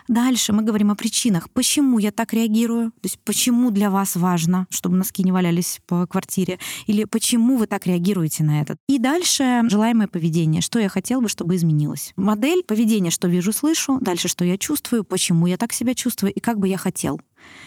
Дальше 0.08 0.52
мы 0.52 0.62
говорим 0.62 0.90
о 0.90 0.94
причинах, 0.94 1.50
почему 1.50 1.98
я 1.98 2.10
так 2.10 2.32
реагирую, 2.32 2.90
то 2.90 3.04
есть 3.04 3.18
почему 3.24 3.70
для 3.70 3.90
вас 3.90 4.16
важно, 4.16 4.66
чтобы 4.70 4.96
носки 4.96 5.22
не 5.22 5.32
валялись 5.32 5.80
по 5.86 6.06
квартире, 6.06 6.58
или 6.86 7.04
почему 7.04 7.56
вы 7.56 7.66
так 7.66 7.86
реагируете 7.86 8.44
на 8.44 8.60
это. 8.60 8.76
И 8.88 8.98
дальше 8.98 9.62
желаемое 9.68 10.08
поведение, 10.08 10.62
что 10.62 10.78
я 10.78 10.88
хотел 10.88 11.20
бы, 11.20 11.28
чтобы 11.28 11.56
изменилось. 11.56 12.12
Модель 12.16 12.62
поведения, 12.64 13.10
что 13.10 13.28
вижу, 13.28 13.52
слышу, 13.52 13.98
дальше 14.00 14.28
что 14.28 14.44
я 14.44 14.58
чувствую, 14.58 15.04
почему 15.04 15.46
я 15.46 15.56
так 15.56 15.72
себя 15.72 15.94
чувствую 15.94 16.32
и 16.32 16.40
как 16.40 16.58
бы 16.58 16.68
я 16.68 16.76
хотел. 16.76 17.18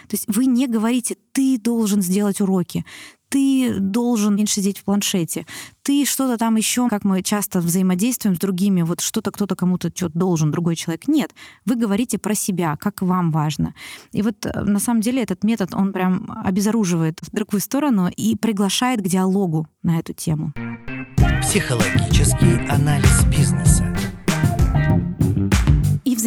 То 0.08 0.14
есть 0.14 0.26
вы 0.28 0.46
не 0.46 0.68
говорите, 0.68 1.16
ты 1.32 1.58
должен 1.58 2.02
сделать 2.02 2.42
уроки, 2.42 2.86
ты 3.34 3.80
должен 3.80 4.36
меньше 4.36 4.56
сидеть 4.56 4.78
в 4.78 4.84
планшете, 4.84 5.48
ты 5.82 6.06
что-то 6.06 6.38
там 6.38 6.56
еще, 6.56 6.88
как 6.88 7.04
мы 7.04 7.24
часто 7.24 7.62
взаимодействуем 7.62 8.36
с 8.36 8.40
другими, 8.40 8.84
вот 8.84 9.02
что-то 9.02 9.32
кто-то 9.32 9.56
кому-то 9.56 9.92
что-то 9.94 10.20
должен, 10.20 10.52
другой 10.52 10.76
человек. 10.76 11.08
Нет, 11.08 11.32
вы 11.66 11.76
говорите 11.76 12.20
про 12.20 12.36
себя, 12.36 12.78
как 12.78 13.02
вам 13.02 13.32
важно. 13.32 13.74
И 14.12 14.22
вот 14.22 14.46
э, 14.46 14.62
на 14.62 14.80
самом 14.80 15.02
деле 15.02 15.24
этот 15.24 15.44
метод, 15.44 15.74
он 15.74 15.94
прям 15.94 16.32
обезоруживает 16.46 17.20
в 17.24 17.36
другую 17.36 17.62
сторону 17.62 18.08
и 18.16 18.36
приглашает 18.36 19.02
к 19.02 19.08
диалогу 19.08 19.68
на 19.82 19.98
эту 19.98 20.14
тему. 20.14 20.54
Психологический 21.42 22.68
анализ 22.70 23.26
бизнеса. 23.26 23.93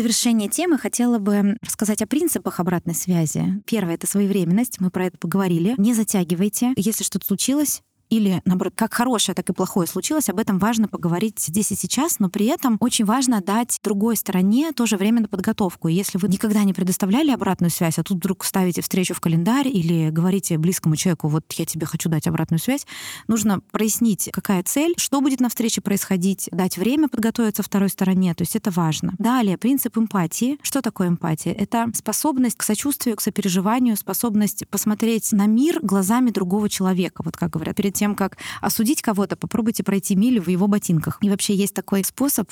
Завершение 0.07 0.49
темы 0.49 0.79
хотела 0.79 1.19
бы 1.19 1.57
рассказать 1.63 2.01
о 2.01 2.07
принципах 2.07 2.61
обратной 2.61 2.95
связи. 2.95 3.61
Первое— 3.67 3.95
это 3.97 4.07
своевременность, 4.07 4.79
мы 4.79 4.91
про 4.91 5.07
это 5.07 5.19
поговорили. 5.19 5.75
Не 5.79 5.95
затягивайте. 5.95 6.75
Если 6.77 7.03
что-то 7.03 7.27
случилось, 7.27 7.83
или, 8.09 8.41
наоборот, 8.45 8.75
как 8.77 8.95
хорошее, 8.95 9.35
так 9.35 9.49
и 9.51 9.53
плохое 9.53 9.87
случилось, 9.87 10.29
об 10.29 10.39
этом 10.39 10.59
важно 10.59 10.89
поговорить 10.89 11.41
здесь 11.41 11.73
и 11.73 11.77
сейчас, 11.77 12.19
но 12.19 12.29
при 12.29 12.47
этом 12.47 12.77
очень 12.81 13.05
важно 13.05 13.41
дать 13.41 13.79
другой 13.83 14.17
стороне 14.17 14.73
тоже 14.73 14.97
время 14.97 15.23
на 15.23 15.29
подготовку. 15.29 15.89
если 15.89 16.19
вы 16.19 16.29
никогда 16.29 16.63
не 16.65 16.73
предоставляли 16.73 17.31
обратную 17.31 17.71
связь, 17.71 17.99
а 17.99 18.03
тут 18.03 18.19
вдруг 18.19 18.45
ставите 18.45 18.83
встречу 18.83 19.15
в 19.15 19.21
календарь 19.21 19.69
или 19.69 20.11
говорите 20.11 20.59
близкому 20.59 20.97
человеку, 20.97 21.29
вот 21.29 21.51
я 21.53 21.67
тебе 21.67 21.87
хочу 21.87 22.09
дать 22.09 22.27
обратную 22.27 22.61
связь, 22.61 22.87
нужно 23.27 23.61
прояснить, 23.73 24.31
какая 24.33 24.63
цель, 24.63 24.95
что 24.97 25.21
будет 25.21 25.41
на 25.41 25.49
встрече 25.49 25.81
происходить, 25.81 26.49
дать 26.53 26.79
время 26.79 27.09
подготовиться 27.09 27.63
второй 27.63 27.89
стороне, 27.89 28.35
то 28.35 28.43
есть 28.43 28.57
это 28.57 28.71
важно. 28.71 29.15
Далее, 29.19 29.59
принцип 29.59 29.99
эмпатии. 29.99 30.59
Что 30.63 30.83
такое 30.83 31.09
эмпатия? 31.09 31.53
Это 31.53 31.91
способность 31.95 32.57
к 32.57 32.63
сочувствию, 32.63 33.17
к 33.17 33.21
сопереживанию, 33.21 33.97
способность 33.97 34.67
посмотреть 34.69 35.33
на 35.33 35.47
мир 35.47 35.81
глазами 35.83 36.31
другого 36.31 36.69
человека, 36.69 37.23
вот 37.25 37.37
как 37.37 37.51
говорят, 37.51 37.77
перед 37.77 37.96
тем, 37.97 38.15
как 38.15 38.37
осудить 38.61 39.03
кого-то, 39.03 39.37
попробуйте 39.37 39.83
пройти 39.83 40.15
милю 40.15 40.43
в 40.43 40.49
его 40.49 40.69
ботинках. 40.69 41.19
И 41.21 41.31
вообще 41.31 41.55
есть 41.55 41.75
такой 41.75 42.05
способ, 42.05 42.51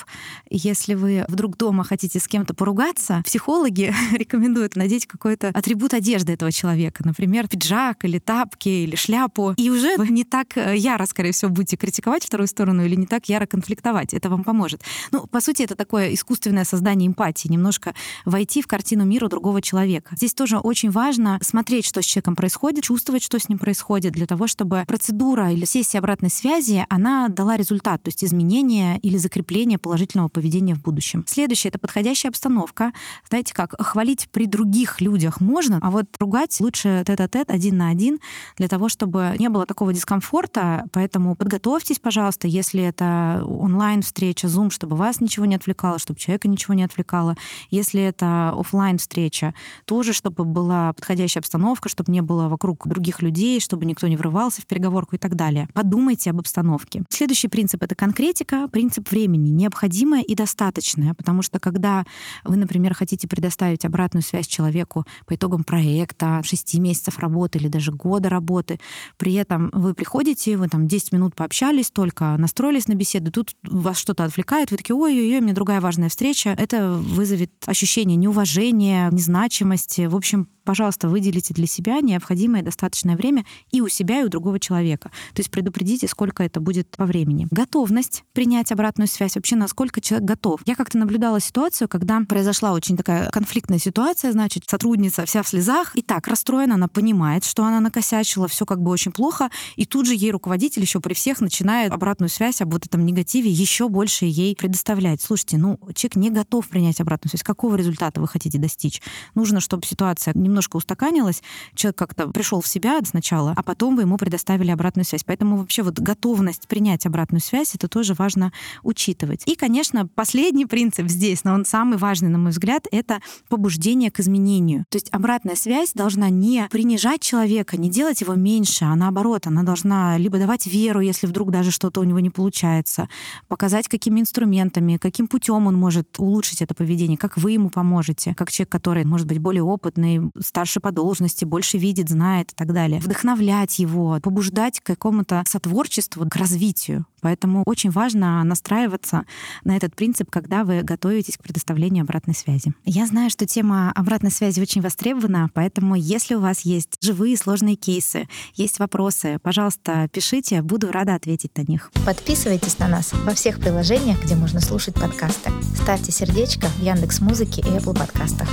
если 0.51 0.95
вы 0.95 1.25
вдруг 1.29 1.57
дома 1.57 1.85
хотите 1.85 2.19
с 2.19 2.27
кем-то 2.27 2.55
поругаться, 2.55 3.23
психологи 3.25 3.95
рекомендуют 4.13 4.77
надеть 4.77 5.07
какой-то 5.07 5.49
атрибут 5.49 5.95
одежды 5.95 6.33
этого 6.33 6.51
человека, 6.51 7.03
например, 7.05 7.49
пиджак 7.49 8.05
или 8.05 8.19
тапки 8.19 8.69
или 8.69 8.97
шляпу. 8.97 9.55
И 9.57 9.71
уже 9.71 9.97
вы 9.97 10.09
не 10.09 10.25
так 10.25 10.57
э, 10.57 10.77
яро, 10.77 11.07
скорее 11.07 11.33
всего, 11.33 11.51
будете 11.51 11.77
критиковать 11.77 12.25
вторую 12.25 12.49
сторону 12.49 12.85
или 12.85 12.95
не 12.95 13.07
так 13.07 13.29
яро 13.29 13.47
конфликтовать. 13.47 14.15
Это 14.15 14.31
вам 14.31 14.45
поможет. 14.45 14.83
Ну, 15.13 15.27
по 15.27 15.41
сути, 15.41 15.63
это 15.63 15.75
такое 15.77 16.15
искусственное 16.15 16.65
создание 16.65 17.09
эмпатии, 17.09 17.49
немножко 17.49 17.95
войти 18.25 18.63
в 18.63 18.67
картину 18.67 19.05
мира 19.05 19.29
другого 19.29 19.61
человека. 19.61 20.17
Здесь 20.17 20.35
тоже 20.35 20.59
очень 20.59 20.91
важно 20.91 21.39
смотреть, 21.43 21.85
что 21.85 22.01
с 22.01 22.05
человеком 22.05 22.37
происходит, 22.37 22.85
чувствовать, 22.85 23.23
что 23.23 23.39
с 23.39 23.49
ним 23.49 23.59
происходит, 23.59 24.13
для 24.13 24.27
того, 24.27 24.47
чтобы 24.47 24.85
процедура 24.87 25.34
процедура 25.35 25.53
или 25.53 25.64
сессия 25.64 25.99
обратной 25.99 26.31
связи, 26.31 26.87
она 26.88 27.29
дала 27.29 27.57
результат, 27.57 28.03
то 28.03 28.09
есть 28.09 28.25
изменение 28.25 28.99
или 29.01 29.16
закрепление 29.16 29.79
положительного 29.79 30.29
поведения 30.29 30.75
в 30.75 30.81
будущем. 30.81 31.25
Следующее— 31.27 31.68
это 31.70 31.79
подходящая 31.79 32.31
обстановка. 32.31 32.92
Знаете 33.29 33.53
как, 33.55 33.75
хвалить 33.81 34.29
при 34.31 34.47
других 34.47 35.01
людях 35.01 35.40
можно, 35.40 35.79
а 35.83 35.90
вот 35.90 36.07
ругать 36.18 36.61
лучше 36.61 37.03
тет-а-тет, 37.07 37.51
один 37.51 37.77
на 37.77 37.88
один, 37.88 38.20
для 38.57 38.68
того, 38.68 38.88
чтобы 38.88 39.35
не 39.38 39.49
было 39.49 39.66
такого 39.66 39.92
дискомфорта. 39.92 40.85
Поэтому 40.92 41.35
подготовьтесь, 41.35 41.99
пожалуйста, 41.99 42.47
если 42.47 42.83
это 42.83 43.42
онлайн-встреча, 43.44 44.47
Zoom, 44.47 44.70
чтобы 44.70 44.97
вас 44.97 45.20
ничего 45.20 45.47
не 45.47 45.57
отвлекало, 45.57 45.99
чтобы 45.99 46.18
человека 46.20 46.49
ничего 46.49 46.75
не 46.75 46.85
отвлекало. 46.85 47.37
Если 47.70 48.01
это 48.01 48.51
офлайн 48.57 48.99
встреча 48.99 49.55
тоже, 49.85 50.12
чтобы 50.12 50.44
была 50.44 50.92
подходящая 50.92 51.40
обстановка, 51.40 51.88
чтобы 51.88 52.12
не 52.12 52.23
было 52.23 52.49
вокруг 52.49 52.87
других 52.87 53.23
людей, 53.23 53.61
чтобы 53.61 53.85
никто 53.85 54.07
не 54.07 54.16
врывался 54.16 54.62
в 54.62 54.66
переговорку 54.66 55.16
и 55.16 55.18
так 55.25 55.37
далее. 55.37 55.71
Подумайте 55.73 56.29
об 56.29 56.41
обстановке. 56.41 57.03
Следующий 57.09 57.49
принцип— 57.49 57.83
это 57.83 57.95
конкретика, 57.95 58.69
принцип 58.69 59.11
времени, 59.11 59.49
необходимое 59.49 60.21
и 60.21 60.35
достаточное, 60.35 61.15
потому 61.15 61.41
что 61.41 61.59
когда 61.59 62.05
вы, 62.45 62.57
например, 62.57 62.93
хотите 62.93 63.27
предоставить 63.27 63.87
обратную 63.87 64.23
связь 64.23 64.47
человеку 64.47 65.07
по 65.25 65.35
итогам 65.35 65.65
проекта, 65.65 66.43
6 66.45 66.75
месяцев 66.75 67.19
работы 67.19 67.59
или 67.59 67.69
даже 67.69 67.91
года 67.91 68.29
работы, 68.29 68.79
при 69.17 69.33
этом 69.33 69.71
вы 69.73 69.95
приходите, 69.95 70.59
вы 70.59 70.69
там 70.69 70.87
10 70.87 71.13
минут 71.13 71.35
пообщались 71.35 71.91
только, 71.91 72.37
настроились 72.37 72.87
на 72.87 72.95
беседу, 72.95 73.33
тут 73.33 73.57
вас 73.63 73.97
что-то 73.97 74.25
отвлекает, 74.25 74.73
вы 74.73 74.77
такие, 74.77 74.95
ой-ой-ой, 74.95 75.41
мне 75.41 75.55
другая 75.55 75.81
важная 75.81 76.11
встреча, 76.11 76.51
это 76.51 76.93
вызовет 76.93 77.51
ощущение 77.65 78.19
неуважения, 78.19 79.11
незначимости, 79.11 80.03
в 80.03 80.17
общем, 80.17 80.49
пожалуйста, 80.64 81.09
выделите 81.09 81.55
для 81.55 81.66
себя 81.66 82.00
необходимое 82.00 82.62
достаточное 82.62 83.16
время 83.16 83.44
и 83.70 83.81
у 83.81 83.88
себя, 83.88 84.20
и 84.20 84.24
у 84.24 84.29
другого 84.29 84.59
человека. 84.59 85.11
То 85.35 85.40
есть 85.40 85.50
предупредите, 85.50 86.09
сколько 86.09 86.42
это 86.42 86.61
будет 86.61 86.88
по 86.96 87.07
времени. 87.07 87.46
Готовность 87.50 88.24
принять 88.33 88.72
обратную 88.72 89.09
связь, 89.09 89.37
вообще 89.37 89.57
насколько 89.57 90.00
человек 90.00 90.27
готов. 90.27 90.61
Я 90.66 90.74
как-то 90.74 90.98
наблюдала 90.98 91.40
ситуацию, 91.40 91.88
когда 91.88 92.20
произошла 92.20 92.72
очень 92.72 92.96
такая 92.96 93.31
конфликтная 93.31 93.79
ситуация, 93.79 94.33
значит, 94.33 94.64
сотрудница 94.66 95.24
вся 95.27 95.42
в 95.42 95.48
слезах, 95.48 95.94
и 95.96 96.03
так 96.03 96.27
расстроена, 96.27 96.74
она 96.74 96.88
понимает, 96.88 97.44
что 97.44 97.64
она 97.64 97.81
накосячила, 97.81 98.48
все 98.48 98.66
как 98.66 98.81
бы 98.81 98.90
очень 98.90 99.12
плохо, 99.12 99.50
и 99.77 99.85
тут 99.85 100.07
же 100.07 100.14
ей 100.14 100.31
руководитель 100.31 100.83
еще 100.83 101.00
при 101.00 101.14
всех 101.14 101.40
начинает 101.40 101.92
обратную 101.92 102.31
связь 102.31 102.61
об 102.61 102.72
вот 102.72 102.87
этом 102.87 103.05
негативе 103.05 103.50
еще 103.50 103.88
больше 103.88 104.24
ей 104.24 104.57
предоставлять. 104.57 105.20
Слушайте, 105.20 105.59
ну, 105.59 105.79
человек 105.94 106.16
не 106.16 106.31
готов 106.31 106.68
принять 106.68 107.00
обратную 107.00 107.31
связь. 107.31 107.42
Какого 107.42 107.77
результата 107.77 108.20
вы 108.20 108.29
хотите 108.29 108.59
достичь? 108.59 109.03
Нужно, 109.35 109.61
чтобы 109.61 109.87
ситуация 109.87 110.33
немножко 110.55 110.77
устаканилась, 110.77 111.43
человек 111.75 111.99
как-то 111.99 112.29
пришел 112.29 112.61
в 112.61 112.69
себя 112.69 113.01
сначала, 113.05 113.55
а 113.57 113.62
потом 113.64 113.97
вы 113.97 114.03
ему 114.03 114.17
предоставили 114.17 114.71
обратную 114.71 115.05
связь. 115.05 115.25
Поэтому 115.25 115.57
вообще 115.57 115.83
вот 115.83 115.99
готовность 115.99 116.69
принять 116.69 117.07
обратную 117.07 117.40
связь, 117.40 117.75
это 117.75 117.88
тоже 117.88 118.14
важно 118.14 118.53
учитывать. 118.85 119.43
И, 119.47 119.57
конечно, 119.57 120.07
последний 120.07 120.67
принцип 120.67 121.09
здесь, 121.09 121.43
но 121.43 121.55
он 121.55 121.64
самый 121.64 121.99
важный, 121.99 122.29
на 122.29 122.38
мой 122.38 122.53
взгляд, 122.53 122.87
это 122.93 123.21
побуждение 123.49 124.12
к 124.12 124.21
изменению. 124.21 124.85
То 124.90 124.97
есть 124.97 125.09
обратная 125.11 125.57
связь 125.57 125.93
должна 125.93 126.31
не 126.31 126.69
принижать 126.71 127.21
человека, 127.21 127.77
не 127.77 127.90
делать 127.90 128.21
его 128.21 128.35
меньше, 128.35 128.85
а 128.85 128.95
наоборот, 128.95 129.49
она 129.49 129.64
должна 129.64 130.17
либо 130.19 130.38
давать 130.38 130.67
веру, 130.67 131.01
если 131.01 131.27
вдруг 131.27 131.51
даже 131.51 131.73
что-то 131.73 132.01
у 132.01 132.05
него 132.05 132.21
не 132.21 132.31
получается, 132.31 133.09
показать, 133.49 133.88
какими 133.88 134.21
инструментами, 134.21 134.99
каким 134.99 135.27
путем 135.27 135.67
он 135.67 135.75
может 135.75 136.09
улучшить 136.19 136.62
это 136.62 136.75
поведение, 136.75 137.19
как 137.19 137.37
вы 137.37 137.53
ему 137.53 137.71
поможете, 137.71 138.35
как 138.35 138.53
человек, 138.53 138.71
который, 138.71 139.05
может 139.05 139.27
быть, 139.27 139.38
более 139.38 139.64
опытный, 139.64 140.31
старше 140.45 140.81
по 140.81 140.93
должности, 140.93 141.45
больше 141.45 141.79
видит, 141.79 142.09
знает 142.09 142.53
и 142.53 142.55
так 142.55 142.73
далее. 142.73 143.01
Вдохновлять 143.01 143.79
его, 143.79 144.19
побуждать 144.23 144.81
к 144.81 144.85
какому-то 144.85 145.43
сотворчеству, 145.47 146.29
к 146.29 146.37
развитию. 146.37 147.07
Поэтому 147.25 147.63
очень 147.65 147.91
важно 147.91 148.45
настраиваться 148.45 149.25
на 149.65 149.75
этот 149.79 149.97
принцип, 149.97 150.31
когда 150.31 150.63
вы 150.63 150.83
готовитесь 150.83 151.39
к 151.39 151.43
предоставлению 151.43 152.03
обратной 152.03 152.35
связи. 152.35 152.75
Я 152.85 153.07
знаю, 153.07 153.31
что 153.31 153.47
тема 153.47 153.91
обратной 153.93 154.31
связи 154.31 154.61
очень 154.61 154.83
востребована, 154.83 155.49
поэтому 155.55 155.95
если 155.95 156.35
у 156.35 156.41
вас 156.41 156.61
есть 156.67 156.99
живые 157.01 157.39
сложные 157.39 157.77
кейсы, 157.77 158.29
есть 158.57 158.79
вопросы, 158.79 159.39
пожалуйста, 159.43 160.07
пишите, 160.13 160.61
буду 160.61 160.93
рада 160.93 161.15
ответить 161.15 161.57
на 161.57 161.63
них. 161.63 161.91
Подписывайтесь 162.05 162.79
на 162.79 162.89
нас 162.89 163.15
во 163.15 163.33
всех 163.33 163.59
приложениях, 163.59 164.23
где 164.23 164.35
можно 164.35 164.61
слушать 164.61 164.95
подкасты. 164.95 165.51
Ставьте 165.83 166.13
сердечко 166.13 166.67
в 166.67 166.83
Яндекс 166.83 167.23
Музыке 167.23 167.63
и 167.63 167.65
Apple 167.65 167.99
подкастах. 167.99 168.51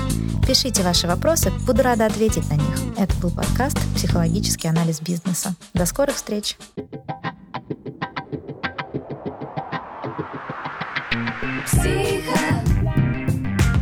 Пишите 0.47 0.81
ваши 0.83 1.07
вопросы, 1.07 1.51
буду 1.67 1.83
рада 1.83 2.05
ответить 2.05 2.49
на 2.49 2.53
них. 2.53 2.79
Это 2.97 3.13
был 3.17 3.31
подкаст 3.31 3.77
«Психологический 3.95 4.69
анализ 4.69 5.01
бизнеса». 5.01 5.55
До 5.73 5.85
скорых 5.85 6.15
встреч! 6.15 6.55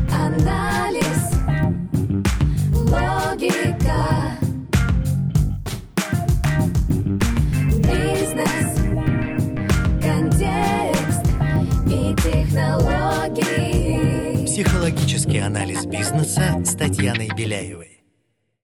Психоанализ, 0.10 1.22
логика, 2.74 4.02
бизнес, 7.84 8.72
контекст 10.02 11.26
и 11.88 12.16
технологии. 12.24 13.66
Психологический 14.46 15.40
анализ 15.40 15.86
бизнеса 15.86 16.62
с 16.64 16.76
Татьяной 16.76 17.30
Беляевой. 17.36 17.99